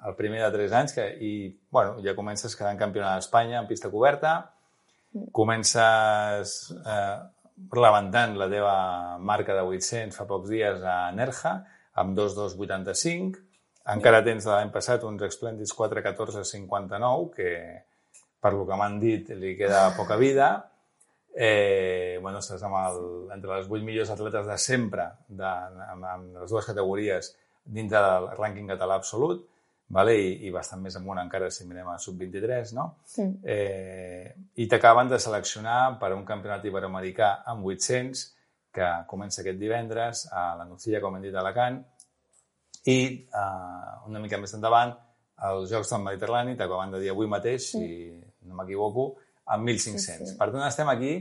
el 0.08 0.16
primer 0.16 0.44
de 0.46 0.52
3 0.54 0.76
anys 0.80 0.96
que, 0.96 1.06
i 1.26 1.34
bueno, 1.74 1.98
ja 2.06 2.16
comences 2.18 2.56
quedant 2.56 2.80
campionat 2.80 3.20
d'Espanya 3.20 3.60
en 3.60 3.68
pista 3.68 3.92
coberta, 3.92 4.38
comences 5.36 6.56
eh, 6.78 7.18
levantant 7.76 8.38
la 8.40 8.48
teva 8.52 8.76
marca 9.18 9.58
de 9.58 9.66
800 9.66 10.16
fa 10.16 10.28
pocs 10.30 10.50
dies 10.54 10.86
a 10.86 11.10
Nerja 11.18 11.58
amb 12.00 12.16
2.285, 12.18 13.44
encara 13.90 14.24
tens 14.24 14.46
de 14.46 14.54
l'any 14.54 14.72
passat 14.72 15.04
uns 15.04 15.26
Splendid 15.34 15.74
4.14.59 15.76 17.30
que 17.36 17.54
per 18.40 18.54
lo 18.56 18.68
que 18.70 18.78
m'han 18.80 19.00
dit 19.02 19.34
li 19.36 19.58
queda 19.60 19.90
poca 19.98 20.16
vida, 20.16 20.52
Eh, 21.42 22.18
bueno, 22.22 22.40
estàs 22.42 22.64
amb 22.66 22.76
el, 22.76 22.96
entre 23.36 23.52
les 23.54 23.68
8 23.70 23.86
millors 23.86 24.10
atletes 24.12 24.48
de 24.50 24.56
sempre 24.60 25.06
de, 25.28 25.46
amb, 25.46 26.08
amb 26.10 26.40
les 26.42 26.50
dues 26.52 26.66
categories 26.66 27.30
dintre 27.70 28.02
del 28.02 28.30
rànquing 28.38 28.70
català 28.74 28.98
absolut 29.00 29.46
vale? 29.90 30.16
I, 30.18 30.34
i 30.48 30.52
bastant 30.54 30.82
més 30.84 30.96
amunt 31.00 31.20
encara 31.22 31.50
si 31.54 31.66
mirem 31.68 31.90
a 31.92 31.98
sub-23, 32.02 32.74
no? 32.78 32.86
Sí. 33.10 33.26
Eh, 33.44 34.34
I 34.62 34.68
t'acaben 34.70 35.10
de 35.10 35.20
seleccionar 35.22 35.98
per 36.02 36.12
a 36.14 36.18
un 36.18 36.26
campionat 36.28 36.66
iberoamericà 36.70 37.40
amb 37.50 37.66
800 37.66 38.26
que 38.74 38.90
comença 39.10 39.42
aquest 39.42 39.58
divendres 39.58 40.28
a 40.30 40.52
la 40.60 40.68
Nucilla, 40.70 41.02
com 41.02 41.18
hem 41.18 41.26
dit, 41.26 41.34
a 41.34 41.42
Alacant, 41.42 41.80
i 42.86 43.00
eh, 43.26 43.96
una 44.08 44.22
mica 44.22 44.38
més 44.42 44.54
endavant 44.58 44.94
els 45.50 45.72
Jocs 45.72 45.96
del 45.96 46.06
Mediterrani 46.06 46.56
t'acaben 46.60 46.94
de 46.94 47.02
dir 47.02 47.12
avui 47.14 47.30
mateix, 47.32 47.72
si 47.74 47.90
no 48.46 48.58
m'equivoco, 48.60 49.10
amb 49.50 49.66
1.500. 49.66 50.06
Sí, 50.06 50.30
sí. 50.30 50.38
Per 50.38 50.50
tant, 50.52 50.66
estem 50.68 50.90
aquí 50.92 51.14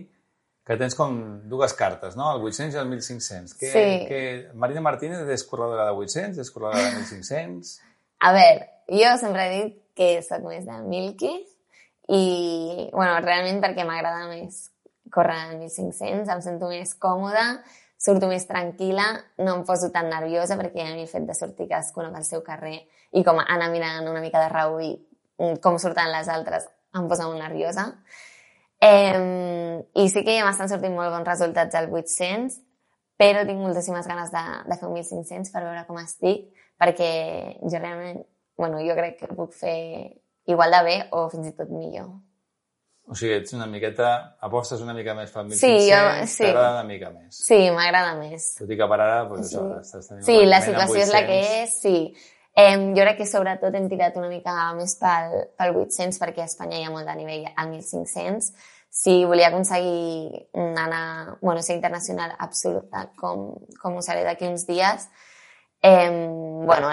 que 0.68 0.76
tens 0.76 0.94
com 0.94 1.14
dues 1.48 1.72
cartes, 1.72 2.16
no? 2.16 2.28
El 2.36 2.42
800 2.44 2.76
i 2.76 2.80
el 2.82 2.90
1.500. 2.90 3.54
Que, 3.56 3.70
Sí. 3.72 4.06
que 4.06 4.50
Marina 4.54 4.82
Martínez 4.84 5.24
és 5.32 5.44
corredora 5.48 5.86
de 5.88 5.94
800, 5.96 6.38
és 6.44 6.50
corredora 6.52 6.82
de 6.84 6.98
1.500... 7.00 7.78
A 8.20 8.32
veure, 8.34 8.66
jo 8.90 9.12
sempre 9.16 9.46
he 9.46 9.50
dit 9.54 9.76
que 9.96 10.08
sóc 10.26 10.42
més 10.44 10.66
de 10.66 10.76
Milky 10.84 11.30
i, 12.10 12.90
bueno, 12.92 13.20
realment 13.24 13.62
perquè 13.62 13.86
m'agrada 13.86 14.26
més 14.28 14.66
córrer 15.14 15.38
en 15.54 15.60
1.500, 15.62 16.28
em 16.34 16.42
sento 16.44 16.68
més 16.68 16.94
còmoda, 17.00 17.62
surto 17.98 18.28
més 18.28 18.44
tranquil·la, 18.46 19.06
no 19.46 19.56
em 19.56 19.64
poso 19.66 19.88
tan 19.94 20.10
nerviosa 20.12 20.58
perquè 20.60 20.84
a 20.84 20.94
mi 20.94 21.06
el 21.06 21.10
fet 21.10 21.24
de 21.26 21.36
sortir 21.38 21.68
cadascuna 21.70 22.12
pel 22.12 22.26
seu 22.28 22.44
carrer 22.46 22.82
i 23.16 23.24
com 23.24 23.40
anar 23.40 23.70
mirant 23.72 24.10
una 24.10 24.20
mica 24.20 24.42
de 24.44 24.50
reüll 24.52 24.90
mm, 25.38 25.62
com 25.64 25.78
surten 25.80 26.12
les 26.12 26.28
altres 26.28 26.68
em 26.96 27.08
posa 27.08 27.26
molt 27.28 27.40
nerviosa. 27.40 27.92
Eh, 28.80 29.82
I 29.94 30.08
sí 30.08 30.22
que 30.24 30.36
ja 30.38 30.44
m'estan 30.46 30.68
sortint 30.70 30.94
molt 30.94 31.10
bons 31.14 31.26
resultats 31.26 31.74
al 31.78 31.88
800, 31.90 32.60
però 33.18 33.42
tinc 33.46 33.58
moltíssimes 33.58 34.06
ganes 34.06 34.30
de, 34.30 34.42
de 34.70 34.76
fer 34.78 34.88
un 34.88 34.94
1.500 35.00 35.50
per 35.52 35.64
veure 35.64 35.84
com 35.88 35.98
estic, 35.98 36.48
perquè 36.78 37.10
jo 37.64 37.78
realment, 37.80 38.22
bueno, 38.58 38.78
jo 38.86 38.94
crec 38.98 39.18
que 39.24 39.34
puc 39.34 39.52
fer 39.58 39.76
igual 40.48 40.70
de 40.76 40.82
bé 40.86 40.96
o 41.10 41.26
fins 41.32 41.50
i 41.50 41.54
tot 41.58 41.70
millor. 41.74 42.08
O 43.08 43.14
sigui, 43.16 43.38
ets 43.40 43.54
una 43.56 43.66
miqueta... 43.66 44.36
Apostes 44.44 44.82
una 44.84 44.92
mica 44.94 45.14
més 45.16 45.30
pel 45.32 45.46
1.500, 45.48 45.58
Sí, 45.58 45.90
jo- 45.90 46.26
sí. 46.28 46.42
t'agrada 46.44 46.74
una 46.82 46.84
mica 46.90 47.08
més. 47.10 47.38
Sí, 47.40 47.58
m'agrada 47.72 48.14
més. 48.20 48.50
Tot 48.58 48.70
i 48.70 48.76
que 48.76 48.88
per 48.90 48.98
ara, 49.00 49.22
doncs, 49.30 49.48
Sí. 49.48 49.56
això, 49.56 49.78
estàs 49.80 50.08
tenint 50.10 50.26
Sí, 50.26 50.36
la 50.46 50.60
situació 50.60 51.00
és 51.06 51.12
la 51.14 51.22
que 51.26 51.38
800. 51.40 51.62
és, 51.62 51.78
sí. 51.80 52.14
Eh, 52.58 52.74
jo 52.74 53.02
crec 53.04 53.20
que 53.20 53.26
sobretot 53.30 53.76
hem 53.78 53.84
tirat 53.86 54.16
una 54.18 54.26
mica 54.26 54.52
més 54.74 54.96
pel, 54.98 55.34
pel 55.54 55.76
800 55.78 56.16
perquè 56.18 56.42
a 56.42 56.48
Espanya 56.50 56.80
hi 56.80 56.88
ha 56.88 56.90
molt 56.90 57.06
de 57.06 57.14
nivell 57.14 57.44
al 57.54 57.70
1500. 57.70 58.48
Si 58.90 59.14
volia 59.30 59.52
aconseguir 59.52 60.48
anar, 60.58 61.36
bueno, 61.40 61.62
ser 61.62 61.76
internacional 61.76 62.34
absoluta 62.36 63.04
com, 63.20 63.52
com 63.78 64.00
ho 64.00 64.02
seré 64.02 64.24
d'aquí 64.26 64.48
uns 64.50 64.66
dies, 64.66 65.06
eh, 65.86 66.10
bueno, 66.10 66.90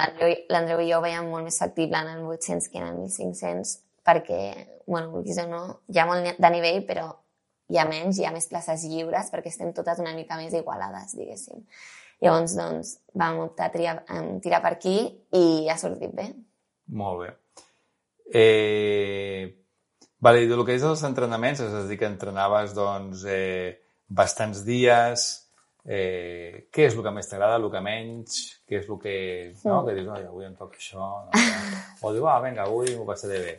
l'Andreu 0.54 0.86
i 0.86 0.92
jo 0.92 1.02
veiem 1.02 1.34
molt 1.34 1.50
més 1.50 1.58
factible 1.58 1.98
en 1.98 2.14
el 2.14 2.24
800 2.30 2.70
que 2.70 2.84
en 2.84 2.88
el 2.92 3.02
1500 3.02 3.76
perquè, 4.06 4.42
bueno, 4.86 5.10
vulguis 5.18 5.42
o 5.42 5.50
no, 5.50 5.66
hi 5.90 5.98
ha 5.98 6.06
molt 6.06 6.38
de 6.46 6.56
nivell, 6.60 6.84
però 6.86 7.10
hi 7.74 7.82
ha 7.82 7.90
menys, 7.90 8.20
hi 8.20 8.30
ha 8.30 8.36
més 8.36 8.46
places 8.52 8.86
lliures 8.86 9.34
perquè 9.34 9.50
estem 9.50 9.74
totes 9.74 9.98
una 10.04 10.14
mica 10.14 10.38
més 10.38 10.54
igualades, 10.54 11.18
diguéssim. 11.18 11.66
Llavors, 12.24 12.56
doncs, 12.58 12.92
vam 13.18 13.42
optar 13.44 13.70
a 13.70 13.74
triar, 13.74 13.96
a 14.08 14.22
tirar 14.44 14.62
per 14.64 14.76
aquí 14.78 14.98
i 15.36 15.46
ha 15.70 15.78
sortit 15.78 16.14
bé. 16.16 16.30
Molt 16.96 17.24
bé. 17.24 17.32
Eh, 18.34 19.46
vale, 20.24 20.44
i 20.44 20.50
del 20.50 20.64
que 20.66 20.78
és 20.78 20.86
els 20.88 21.04
entrenaments, 21.08 21.62
és 21.62 21.74
a 21.74 21.84
dir, 21.90 22.00
que 22.00 22.08
entrenaves 22.10 22.74
doncs, 22.78 23.26
eh, 23.30 23.76
bastants 24.08 24.64
dies, 24.66 25.28
eh, 25.86 26.68
què 26.74 26.88
és 26.88 26.96
el 26.96 27.04
que 27.06 27.14
més 27.14 27.30
t'agrada, 27.30 27.60
el 27.62 27.70
que 27.74 27.84
menys, 27.84 28.40
què 28.66 28.80
és 28.82 28.90
el 28.90 29.00
que, 29.02 29.18
no? 29.66 29.84
que 29.86 29.94
dius, 30.00 30.10
"Ai, 30.16 30.26
avui 30.26 30.46
em 30.46 30.56
toca 30.56 30.78
això, 30.78 31.12
no? 31.26 31.30
o 32.02 32.14
dius, 32.14 32.26
ah, 32.32 32.40
vinga, 32.42 32.66
avui 32.66 32.96
m'ho 32.96 33.06
passaré 33.06 33.40
bé. 33.40 33.58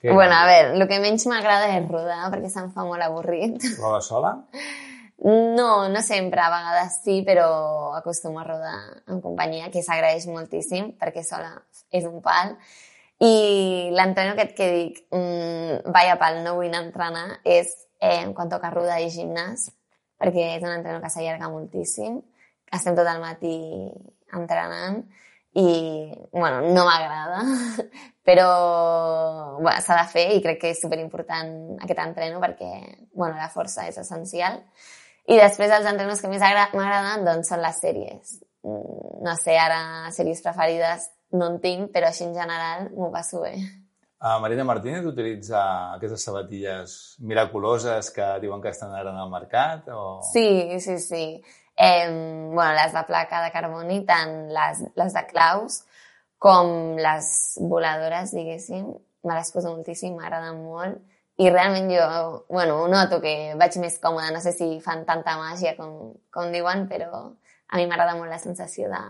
Què 0.00 0.14
Bueno, 0.14 0.32
a 0.32 0.46
veure, 0.48 0.76
el 0.80 0.88
que 0.88 0.98
menys 0.98 1.26
m'agrada 1.28 1.76
és 1.76 1.86
rodar 1.86 2.30
perquè 2.32 2.48
se'm 2.48 2.70
fa 2.72 2.84
molt 2.88 3.02
avorrit. 3.04 3.60
Roda 3.78 4.00
sola? 4.00 4.38
No, 5.22 5.88
no 5.90 6.00
sempre, 6.00 6.40
a 6.40 6.48
vegades 6.48 7.00
sí, 7.04 7.20
però 7.26 7.94
acostumo 7.94 8.40
a 8.40 8.44
rodar 8.44 9.02
en 9.06 9.20
companyia, 9.20 9.68
que 9.68 9.82
s'agraeix 9.84 10.24
moltíssim 10.32 10.94
perquè 10.96 11.20
sola 11.26 11.50
és 11.92 12.06
un 12.08 12.22
pal. 12.24 12.54
I 13.20 13.90
l'entreno 13.92 14.32
aquest 14.32 14.54
que 14.56 14.68
dic, 14.72 15.02
mmm, 15.12 15.90
vaya 15.92 16.16
pal, 16.16 16.40
no 16.44 16.54
vull 16.56 16.70
anar 16.70 16.80
a 16.80 16.86
entrenar, 16.86 17.26
és 17.44 17.74
eh, 18.00 18.32
quan 18.32 18.48
toca 18.48 18.70
rodar 18.72 18.96
i 19.04 19.10
gimnàs, 19.12 19.66
perquè 20.16 20.54
és 20.54 20.64
un 20.64 20.72
entreno 20.72 21.02
que 21.02 21.10
s'allarga 21.12 21.50
moltíssim. 21.52 22.16
Estem 22.72 22.96
tot 22.96 23.08
el 23.10 23.20
matí 23.20 23.58
entrenant 24.32 25.02
i, 25.52 25.66
bueno, 26.32 26.62
no 26.62 26.86
m'agrada, 26.86 27.42
però 28.24 28.48
bueno, 29.60 29.76
s'ha 29.84 30.00
de 30.00 30.08
fer 30.08 30.26
i 30.38 30.40
crec 30.40 30.62
que 30.62 30.72
és 30.72 30.80
superimportant 30.80 31.52
aquest 31.82 32.00
entreno 32.06 32.40
perquè, 32.40 32.70
bueno, 33.12 33.36
la 33.36 33.52
força 33.52 33.84
és 33.90 34.00
essencial. 34.00 34.62
I 35.30 35.36
després 35.38 35.70
els 35.70 35.86
entrenos 35.86 36.20
que 36.20 36.28
més 36.32 36.42
agra- 36.42 36.70
m'agraden 36.74 37.24
doncs, 37.26 37.48
són 37.52 37.62
les 37.62 37.78
sèries. 37.82 38.38
Mm, 38.66 38.96
No 39.22 39.34
sé, 39.36 39.52
ara 39.60 40.08
sèries 40.16 40.40
preferides 40.42 41.10
no 41.36 41.46
en 41.52 41.58
tinc, 41.60 41.90
però 41.92 42.08
així 42.08 42.24
en 42.24 42.32
general 42.34 42.86
m'ho 42.96 43.10
passo 43.12 43.42
bé. 43.42 43.52
Uh, 44.20 44.38
Marina 44.40 44.64
Martínez 44.64 45.04
utilitza 45.08 45.60
aquestes 45.94 46.24
sabatilles 46.24 46.94
miraculoses 47.20 48.10
que 48.10 48.26
diuen 48.40 48.60
que 48.60 48.68
estan 48.72 48.94
ara 48.96 49.12
en 49.12 49.18
el 49.20 49.30
mercat? 49.32 49.86
O... 49.92 50.20
Sí, 50.32 50.80
sí, 50.80 50.98
sí. 50.98 51.42
Eh, 51.76 52.08
bueno, 52.52 52.72
les 52.76 52.92
de 52.92 53.02
placa 53.08 53.42
de 53.44 53.52
carboni, 53.52 54.00
tant 54.08 54.48
les, 54.52 54.82
les 54.96 55.14
de 55.16 55.22
claus 55.30 55.82
com 56.38 56.96
les 56.96 57.30
voladores, 57.60 58.32
diguéssim, 58.36 58.90
me 59.24 59.34
les 59.36 59.52
poso 59.52 59.72
moltíssim, 59.76 60.16
m'agraden 60.16 60.64
molt. 60.64 61.00
I 61.40 61.48
realment 61.48 61.88
jo, 61.88 62.06
bueno, 62.52 62.82
noto 62.92 63.20
que 63.22 63.54
vaig 63.56 63.76
més 63.80 63.98
còmoda, 64.02 64.28
no 64.34 64.42
sé 64.44 64.52
si 64.52 64.74
fan 64.84 65.06
tanta 65.08 65.38
màgia 65.40 65.72
com, 65.78 66.12
com 66.28 66.52
diuen, 66.52 66.84
però 66.90 67.22
a 67.70 67.78
mi 67.78 67.86
m'agrada 67.88 68.16
molt 68.18 68.28
la 68.28 68.40
sensació 68.42 68.90
de, 68.92 69.00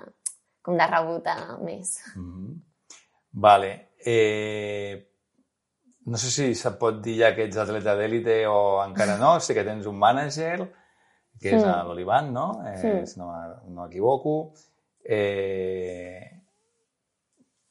com 0.62 0.78
de 0.78 0.86
rebotar 0.86 1.58
més. 1.64 1.96
Mm 2.14 2.28
-hmm. 2.30 2.58
Vale. 3.32 3.70
Eh, 4.04 5.06
no 6.06 6.16
sé 6.16 6.30
si 6.30 6.54
se 6.54 6.70
pot 6.70 7.00
dir 7.02 7.18
ja 7.20 7.34
que 7.34 7.44
ets 7.44 7.56
atleta 7.56 7.96
d'èlite 7.96 8.46
o 8.46 8.82
encara 8.84 9.16
no. 9.18 9.38
Sé 9.40 9.54
que 9.54 9.64
tens 9.64 9.86
un 9.86 9.98
mànager, 9.98 10.58
que 11.40 11.56
és 11.56 11.64
a 11.64 11.82
l'Olivan, 11.84 12.32
no? 12.32 12.62
Eh, 12.66 12.76
Sí. 12.78 13.06
Si 13.06 13.20
no, 13.20 13.32
no 13.68 13.86
equivoco. 13.86 14.52
Eh, 15.04 16.30
mm, 16.32 16.39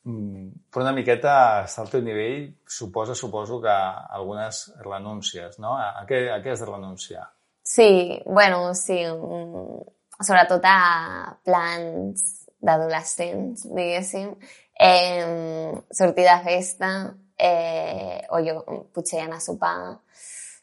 però 0.03 0.85
una 0.85 0.95
miqueta 0.95 1.63
estar 1.65 1.83
al 1.83 1.91
teu 1.91 2.01
nivell 2.01 2.47
suposa, 2.65 3.15
suposo, 3.15 3.59
que 3.61 3.73
algunes 3.73 4.71
renúncies, 4.85 5.59
no? 5.59 5.75
A, 5.75 6.05
què, 6.09 6.27
a 6.33 6.39
què 6.43 6.53
has 6.53 6.63
de 6.63 6.69
renunciar? 6.69 7.27
Sí, 7.63 8.21
bueno, 8.25 8.73
sí, 8.73 8.97
mm, 9.05 9.81
sobretot 10.25 10.65
a 10.65 11.37
plans 11.45 12.23
d'adolescents, 12.59 13.67
diguéssim, 13.69 14.33
eh, 14.79 15.73
sortir 15.91 16.25
de 16.25 16.37
festa, 16.43 16.91
eh, 17.37 18.25
o 18.29 18.41
jo 18.43 18.63
potser 18.93 19.21
anar 19.23 19.37
a 19.37 19.45
sopar, 19.45 19.99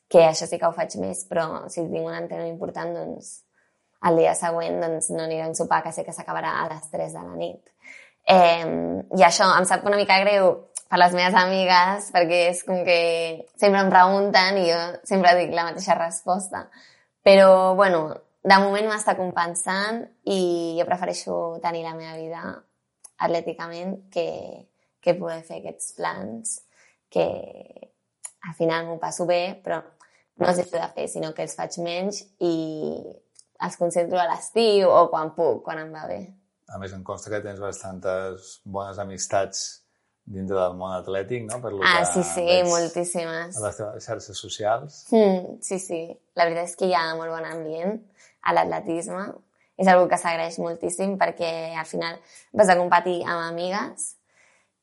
que 0.09 0.23
això 0.27 0.47
sí 0.47 0.59
que 0.59 0.67
ho 0.67 0.75
faig 0.77 0.97
més, 1.01 1.25
però 1.29 1.67
si 1.69 1.85
tinc 1.85 2.05
un 2.05 2.15
entreno 2.15 2.47
important, 2.47 2.93
doncs 2.95 3.33
el 4.07 4.21
dia 4.21 4.35
següent 4.39 4.81
doncs, 4.83 5.11
no 5.11 5.25
aniré 5.25 5.47
a 5.47 5.55
sopar 5.57 5.83
que 5.83 5.93
sé 5.93 6.05
que 6.05 6.15
s'acabarà 6.15 6.53
a 6.61 6.69
les 6.71 6.91
3 6.93 7.17
de 7.17 7.23
la 7.23 7.39
nit. 7.39 7.73
Eh, 8.27 8.67
I 9.17 9.23
això 9.23 9.47
em 9.55 9.67
sap 9.69 9.87
una 9.87 9.99
mica 10.01 10.19
greu 10.25 10.51
per 10.91 10.99
les 11.01 11.15
meves 11.15 11.35
amigues, 11.39 12.11
perquè 12.15 12.43
és 12.51 12.63
com 12.67 12.85
que 12.87 13.01
sempre 13.59 13.83
em 13.83 13.91
pregunten 13.91 14.61
i 14.61 14.69
jo 14.71 14.79
sempre 15.09 15.35
dic 15.41 15.55
la 15.55 15.67
mateixa 15.71 15.99
resposta. 15.99 16.67
Però, 17.27 17.75
bueno, 17.79 18.05
de 18.47 18.59
moment 18.63 18.87
m'està 18.91 19.17
compensant 19.19 20.05
i 20.31 20.77
jo 20.79 20.87
prefereixo 20.87 21.59
tenir 21.65 21.83
la 21.87 21.97
meva 21.99 22.15
vida 22.19 22.43
atlèticament 23.27 23.97
que, 24.15 24.29
que 25.03 25.17
poder 25.19 25.43
fer 25.49 25.61
aquests 25.61 25.97
plans 25.99 26.61
que 27.11 27.27
al 28.47 28.55
final 28.55 28.87
m'ho 28.87 28.99
passo 29.03 29.27
bé, 29.27 29.57
però 29.65 29.81
no 30.39 30.51
els 30.51 30.61
deixo 30.61 30.77
de 30.77 30.89
fer, 30.95 31.09
sinó 31.11 31.33
que 31.35 31.47
els 31.47 31.57
faig 31.59 31.79
menys 31.83 32.23
i 32.39 32.55
els 33.67 33.79
concentro 33.81 34.21
a 34.21 34.29
l'estiu 34.31 34.93
o 34.93 35.07
quan 35.11 35.33
puc, 35.35 35.65
quan 35.65 35.81
em 35.83 35.95
va 35.95 36.05
bé. 36.11 36.21
A 36.75 36.79
més, 36.83 36.93
em 36.93 37.03
consta 37.07 37.31
que 37.31 37.41
tens 37.45 37.61
bastantes 37.63 38.57
bones 38.65 38.99
amistats 38.99 39.61
dintre 40.27 40.57
del 40.59 40.75
món 40.75 40.91
atlètic, 40.97 41.45
no? 41.47 41.61
Per 41.63 41.71
Ah, 41.87 42.05
sí, 42.11 42.23
sí, 42.27 42.43
veig 42.43 42.67
moltíssimes. 42.67 43.57
A 43.57 43.67
les 43.67 43.77
teves 43.79 44.07
xarxes 44.09 44.39
socials. 44.43 45.05
Mm, 45.13 45.61
sí, 45.63 45.79
sí. 45.79 46.01
La 46.35 46.45
veritat 46.49 46.67
és 46.73 46.77
que 46.77 46.89
hi 46.91 46.95
ha 46.99 47.05
molt 47.15 47.31
bon 47.31 47.47
ambient 47.47 48.01
a 48.43 48.53
l'atletisme. 48.57 49.29
És 49.77 49.87
una 49.87 50.09
que 50.09 50.19
s'agraeix 50.19 50.59
moltíssim 50.59 51.19
perquè 51.21 51.51
al 51.79 51.87
final 51.87 52.19
vas 52.57 52.71
a 52.73 52.77
competir 52.79 53.21
amb 53.25 53.45
amigues 53.53 54.17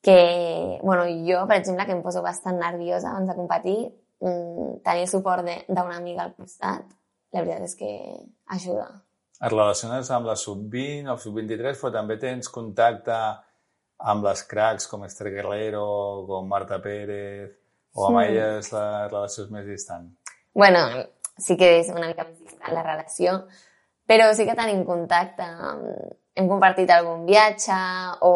que, 0.03 0.79
bueno, 0.83 1.03
jo, 1.27 1.45
per 1.47 1.57
exemple, 1.57 1.85
que 1.87 1.95
em 1.97 2.03
poso 2.03 2.21
bastant 2.21 2.59
nerviosa 2.59 3.09
abans 3.09 3.27
de 3.31 3.35
competir, 3.35 3.79
mm, 4.19 4.81
tenir 4.83 5.07
suport 5.07 5.43
de- 5.43 5.65
d'una 5.67 5.97
amiga 5.97 6.23
al 6.23 6.35
costat, 6.35 6.85
la 7.31 7.41
veritat 7.41 7.63
és 7.63 7.75
que 7.75 7.91
ajuda. 8.47 9.01
Et 9.41 9.49
relaciones 9.51 10.09
amb 10.11 10.27
la 10.29 10.35
sub-20 10.39 11.09
o 11.11 11.17
sub-23, 11.17 11.79
però 11.81 11.91
també 11.91 12.17
tens 12.21 12.47
contacte 12.53 13.15
amb 14.03 14.23
les 14.25 14.43
cracs 14.47 14.87
com 14.87 15.03
Esther 15.05 15.31
Guerrero, 15.33 16.25
com 16.27 16.47
Marta 16.47 16.79
Pérez, 16.83 17.51
o 17.95 18.07
amb 18.07 18.19
Sí. 18.19 18.25
elles 18.27 18.71
la 18.73 19.07
relació 19.07 19.43
és 19.45 19.51
més 19.51 19.65
distant. 19.65 20.09
bueno, 20.53 20.79
sí 21.37 21.57
que 21.57 21.79
és 21.79 21.89
una 21.89 22.07
mica 22.07 22.23
més 22.25 22.39
distant 22.39 22.73
la 22.73 22.83
relació, 22.83 23.47
però 24.07 24.33
sí 24.33 24.45
que 24.45 24.53
tenim 24.55 24.83
contacte. 24.85 25.43
Hem 26.35 26.47
compartit 26.49 26.89
algun 26.89 27.25
viatge 27.25 27.73
o, 28.21 28.33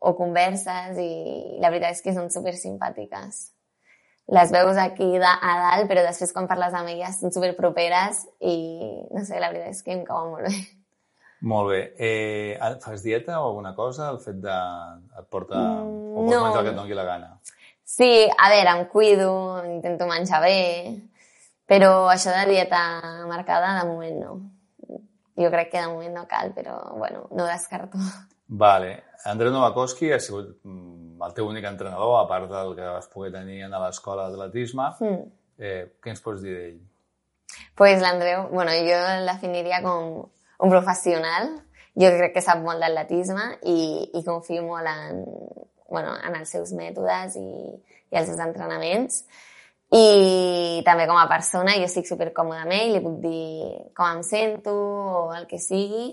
o 0.00 0.14
converses 0.16 0.98
i 0.98 1.58
la 1.60 1.70
veritat 1.70 1.92
és 1.92 2.02
que 2.02 2.12
són 2.14 2.30
super 2.30 2.52
simpàtiques. 2.54 3.52
Les 4.34 4.50
veus 4.50 4.78
aquí 4.82 5.06
de, 5.06 5.28
a 5.28 5.52
dalt, 5.60 5.86
però 5.90 6.02
després 6.02 6.32
quan 6.34 6.48
parles 6.50 6.74
amb 6.74 6.90
elles 6.90 7.20
són 7.20 7.34
super 7.34 7.52
properes 7.58 8.24
i 8.42 8.56
no 9.14 9.22
sé, 9.22 9.38
la 9.38 9.52
veritat 9.52 9.76
és 9.76 9.84
que 9.86 9.94
em 9.94 10.02
cauen 10.06 10.32
molt 10.32 10.48
bé. 10.48 10.64
Molt 11.46 11.70
bé. 11.70 11.80
Eh, 11.98 12.58
fas 12.82 13.04
dieta 13.04 13.40
o 13.40 13.50
alguna 13.50 13.74
cosa? 13.76 14.10
El 14.10 14.18
fet 14.24 14.40
de... 14.42 14.56
et 15.20 15.28
porta... 15.30 15.60
Mm, 15.60 16.10
o 16.10 16.24
pots 16.24 16.32
no. 16.32 16.42
menjar 16.42 16.62
el 16.62 16.66
que 16.66 16.72
et 16.72 16.80
doni 16.80 16.98
la 16.98 17.06
gana? 17.06 17.30
Sí, 17.86 18.10
a 18.26 18.48
veure, 18.50 18.72
em 18.72 18.84
cuido, 18.90 19.30
intento 19.70 20.08
menjar 20.10 20.40
bé, 20.42 20.56
però 21.70 22.08
això 22.10 22.34
de 22.34 22.48
dieta 22.50 22.80
marcada 23.30 23.76
de 23.78 23.84
moment 23.86 24.18
no. 24.24 24.38
Jo 25.36 25.52
crec 25.52 25.70
que 25.70 25.82
de 25.84 25.92
moment 25.92 26.16
no 26.16 26.24
cal, 26.26 26.50
però 26.56 26.80
bueno, 26.96 27.28
no 27.30 27.44
ho 27.44 27.46
descarto. 27.46 28.00
Vale. 28.48 29.04
Andreu 29.26 29.52
Novakoski 29.52 30.10
ha 30.12 30.18
sigut 30.22 30.56
mm, 30.64 31.05
el 31.22 31.34
teu 31.36 31.48
únic 31.48 31.64
entrenador, 31.68 32.18
a 32.20 32.26
part 32.28 32.50
del 32.50 32.74
que 32.76 32.90
vas 32.96 33.08
poder 33.12 33.32
tenir 33.38 33.62
a 33.66 33.80
l'escola 33.86 34.28
d'atletisme. 34.28 34.90
Mm. 35.00 35.32
Eh, 35.56 35.80
què 36.02 36.12
ens 36.12 36.22
pots 36.24 36.42
dir 36.44 36.54
d'ell? 36.56 36.84
pues 37.76 38.00
l'Andreu, 38.00 38.48
bueno, 38.48 38.72
jo 38.72 38.96
el 38.96 39.26
definiria 39.28 39.82
com 39.84 40.24
un 40.24 40.70
professional. 40.72 41.52
Jo 41.96 42.10
crec 42.12 42.34
que 42.34 42.44
sap 42.44 42.60
molt 42.64 42.80
d'atletisme 42.82 43.44
i, 43.68 43.78
i 44.16 44.22
confio 44.24 44.64
molt 44.64 44.88
en, 44.88 45.22
bueno, 45.88 46.16
en 46.16 46.36
els 46.36 46.50
seus 46.52 46.72
mètodes 46.76 47.36
i, 47.40 47.46
i 48.12 48.18
els 48.18 48.28
seus 48.28 48.40
entrenaments. 48.42 49.22
I 49.96 50.82
també 50.88 51.06
com 51.06 51.20
a 51.20 51.28
persona, 51.30 51.76
jo 51.78 51.86
estic 51.86 52.08
supercòmoda 52.08 52.64
amb 52.64 52.74
ell, 52.74 52.96
li 52.96 53.02
puc 53.04 53.20
dir 53.22 53.44
com 53.96 54.18
em 54.18 54.22
sento 54.26 54.74
o 54.74 55.26
el 55.36 55.46
que 55.48 55.60
sigui. 55.62 56.08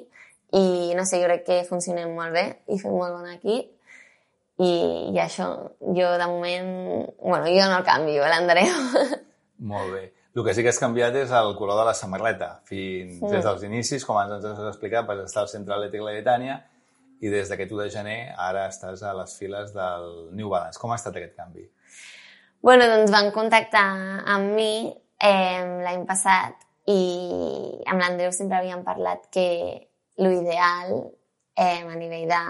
I 0.54 0.94
no 0.96 1.08
sé, 1.10 1.20
jo 1.24 1.32
crec 1.32 1.48
que 1.48 1.64
funcionem 1.68 2.12
molt 2.16 2.36
bé 2.36 2.46
i 2.70 2.78
fem 2.80 2.94
molt 2.94 3.18
bon 3.18 3.32
equip. 3.34 3.72
I, 4.64 4.74
i 5.14 5.20
això, 5.20 5.48
jo 5.98 6.10
de 6.20 6.28
moment... 6.32 6.74
Bueno, 7.20 7.46
jo 7.52 7.70
no 7.70 7.80
el 7.82 7.86
canvio, 7.88 8.26
l'Andreu. 8.30 8.76
Molt 9.74 9.94
bé. 9.94 10.04
El 10.34 10.44
que 10.46 10.54
sí 10.58 10.64
que 10.66 10.72
has 10.72 10.80
canviat 10.82 11.16
és 11.20 11.32
el 11.38 11.52
color 11.60 11.78
de 11.82 11.86
la 11.90 11.94
samarreta. 11.98 12.48
Fins 12.70 13.20
Sí. 13.20 13.30
des 13.30 13.44
dels 13.46 13.64
inicis, 13.68 14.06
com 14.06 14.18
ens 14.22 14.46
has 14.46 14.64
explicat, 14.72 15.06
vas 15.06 15.22
estar 15.28 15.44
al 15.44 15.52
Centre 15.52 15.76
Atlètic 15.76 16.02
Laietània 16.02 16.58
i 17.24 17.30
des 17.32 17.50
d'aquest 17.52 17.72
1 17.72 17.84
de 17.84 17.90
gener 17.94 18.18
ara 18.42 18.66
estàs 18.72 19.04
a 19.06 19.14
les 19.16 19.36
files 19.40 19.72
del 19.76 20.08
New 20.36 20.50
Balance. 20.50 20.80
Com 20.82 20.92
ha 20.92 20.98
estat 21.00 21.16
aquest 21.20 21.36
canvi? 21.38 21.68
Bueno, 22.64 22.88
doncs 22.90 23.12
van 23.14 23.30
contactar 23.36 23.86
amb 24.34 24.56
mi 24.58 24.90
eh, 24.90 25.62
l'any 25.86 26.06
passat 26.10 26.66
i 26.90 27.02
amb 27.88 28.02
l'Andreu 28.02 28.32
sempre 28.36 28.58
havíem 28.58 28.84
parlat 28.84 29.30
que 29.32 29.48
l'ideal 30.18 30.98
eh, 31.56 31.84
a 31.84 31.96
nivell 31.96 32.28
de 32.28 32.42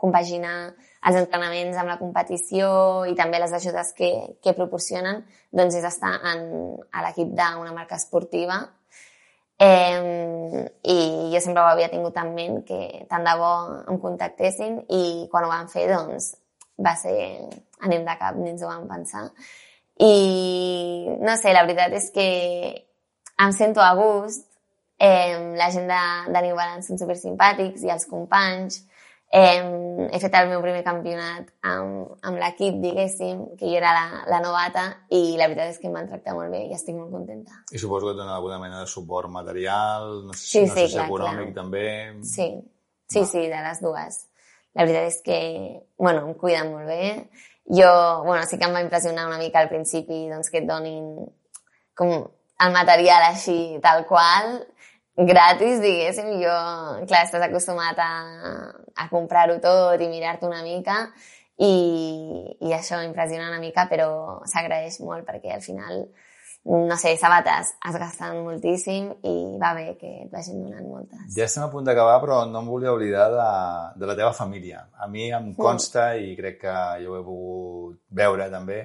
compaginar 0.00 0.72
els 1.06 1.16
entrenaments 1.16 1.78
amb 1.80 1.92
la 1.92 1.98
competició 2.00 2.70
i 3.08 3.14
també 3.16 3.40
les 3.40 3.52
ajudes 3.56 3.94
que, 3.96 4.10
que 4.42 4.56
proporcionen, 4.56 5.22
doncs 5.52 5.78
és 5.78 5.86
estar 5.88 6.12
en, 6.32 6.44
a 6.92 7.06
l'equip 7.06 7.32
d'una 7.36 7.72
marca 7.76 8.00
esportiva. 8.00 8.60
Eh, 9.60 10.66
I 10.88 10.98
jo 11.32 11.40
sempre 11.44 11.62
ho 11.62 11.72
havia 11.72 11.90
tingut 11.92 12.16
en 12.20 12.34
ment 12.36 12.62
que 12.68 13.06
tant 13.10 13.24
de 13.26 13.34
bo 13.36 13.54
em 13.92 13.98
contactessin 14.00 14.78
i 14.88 15.02
quan 15.32 15.44
ho 15.44 15.50
van 15.52 15.68
fer, 15.72 15.88
doncs, 15.92 16.32
va 16.80 16.94
ser 16.96 17.16
anem 17.84 18.06
de 18.06 18.14
cap, 18.20 18.36
ni 18.36 18.52
ens 18.52 18.62
ho 18.64 18.70
vam 18.70 18.86
pensar. 18.88 19.26
I 20.00 21.16
no 21.20 21.36
sé, 21.36 21.52
la 21.52 21.66
veritat 21.66 21.92
és 21.96 22.08
que 22.14 22.28
em 23.40 23.52
sento 23.56 23.84
a 23.84 23.92
gust, 23.98 24.46
eh, 25.00 25.36
la 25.56 25.68
gent 25.72 25.88
de, 25.88 26.00
de 26.32 26.42
New 26.46 26.56
Balance 26.56 26.88
són 26.88 27.00
super 27.00 27.16
simpàtics 27.20 27.84
i 27.84 27.92
els 27.92 28.08
companys. 28.08 28.82
Eh, 29.32 30.08
he 30.10 30.18
fet 30.18 30.34
el 30.34 30.48
meu 30.50 30.58
primer 30.64 30.80
campionat 30.82 31.52
amb, 31.62 32.16
amb 32.26 32.38
l'equip, 32.42 32.80
diguéssim, 32.82 33.44
que 33.60 33.68
jo 33.68 33.76
era 33.78 33.92
la, 33.94 34.22
la 34.26 34.40
novata 34.42 34.84
i 35.14 35.36
la 35.38 35.46
veritat 35.46 35.70
és 35.70 35.78
que 35.78 35.86
em 35.86 35.94
van 35.94 36.08
tractar 36.10 36.34
molt 36.34 36.50
bé 36.50 36.64
i 36.66 36.74
estic 36.74 36.96
molt 36.96 37.12
contenta. 37.14 37.60
I 37.70 37.78
suposo 37.78 38.08
que 38.08 38.16
et 38.16 38.18
donen 38.18 38.32
alguna 38.34 38.58
mena 38.58 38.80
de 38.80 38.88
suport 38.90 39.30
material, 39.30 40.24
no 40.26 40.34
sé, 40.34 40.42
Sí, 40.48 40.64
no 40.66 40.74
sí, 40.74 40.80
sé 40.80 40.88
si 40.88 40.96
clar, 40.96 41.06
econòmic 41.06 41.52
clar. 41.52 41.54
també. 41.60 41.84
Sí, 42.26 42.48
sí, 43.06 43.20
Va. 43.20 43.26
sí, 43.30 43.44
de 43.54 43.62
les 43.68 43.80
dues. 43.84 44.18
La 44.74 44.84
veritat 44.86 45.06
és 45.12 45.20
que, 45.22 45.38
bueno, 45.98 46.26
em 46.26 46.34
cuiden 46.34 46.72
molt 46.74 46.90
bé. 46.90 47.28
Jo, 47.70 47.92
bueno, 48.24 48.42
sí 48.50 48.58
que 48.58 48.66
em 48.66 48.74
va 48.74 48.82
impressionar 48.82 49.28
una 49.28 49.38
mica 49.38 49.60
al 49.62 49.68
principi, 49.70 50.24
doncs, 50.30 50.50
que 50.50 50.58
et 50.64 50.66
donin 50.66 51.06
com 51.94 52.10
el 52.18 52.72
material 52.74 53.28
així, 53.30 53.78
tal 53.82 54.02
qual, 54.10 54.56
gratis, 55.26 55.80
diguéssim. 55.82 56.32
Jo, 56.42 56.56
clar, 57.06 57.26
estàs 57.26 57.44
acostumat 57.46 58.00
a, 58.00 58.10
a 58.96 59.08
comprar-ho 59.12 59.58
tot 59.62 60.00
i 60.00 60.08
mirar-te 60.10 60.48
una 60.48 60.62
mica 60.64 61.04
i, 61.60 61.74
i 62.64 62.74
això 62.76 63.02
impressiona 63.04 63.50
una 63.50 63.60
mica, 63.62 63.86
però 63.90 64.40
s'agraeix 64.48 65.00
molt 65.04 65.28
perquè 65.28 65.56
al 65.56 65.64
final 65.64 66.04
no 66.64 66.96
sé, 67.00 67.14
sabates 67.16 67.72
es 67.88 67.96
gasten 67.96 68.42
moltíssim 68.44 69.06
i 69.24 69.34
va 69.60 69.72
bé 69.72 69.94
que 69.96 70.10
et 70.26 70.32
vagin 70.32 70.60
donant 70.60 70.84
moltes. 70.84 71.22
Ja 71.32 71.46
estem 71.46 71.64
a 71.64 71.70
punt 71.72 71.86
d'acabar, 71.88 72.18
però 72.20 72.42
no 72.44 72.60
em 72.60 72.68
volia 72.68 72.92
oblidar 72.92 73.30
de, 73.32 73.50
de 74.00 74.10
la 74.10 74.16
teva 74.18 74.32
família. 74.36 74.84
A 75.00 75.08
mi 75.08 75.30
em 75.32 75.54
consta, 75.56 76.10
i 76.20 76.34
crec 76.36 76.60
que 76.66 76.74
jo 77.04 77.14
ho 77.14 77.18
he 77.18 77.24
pogut 77.24 78.00
veure 78.12 78.50
també, 78.52 78.82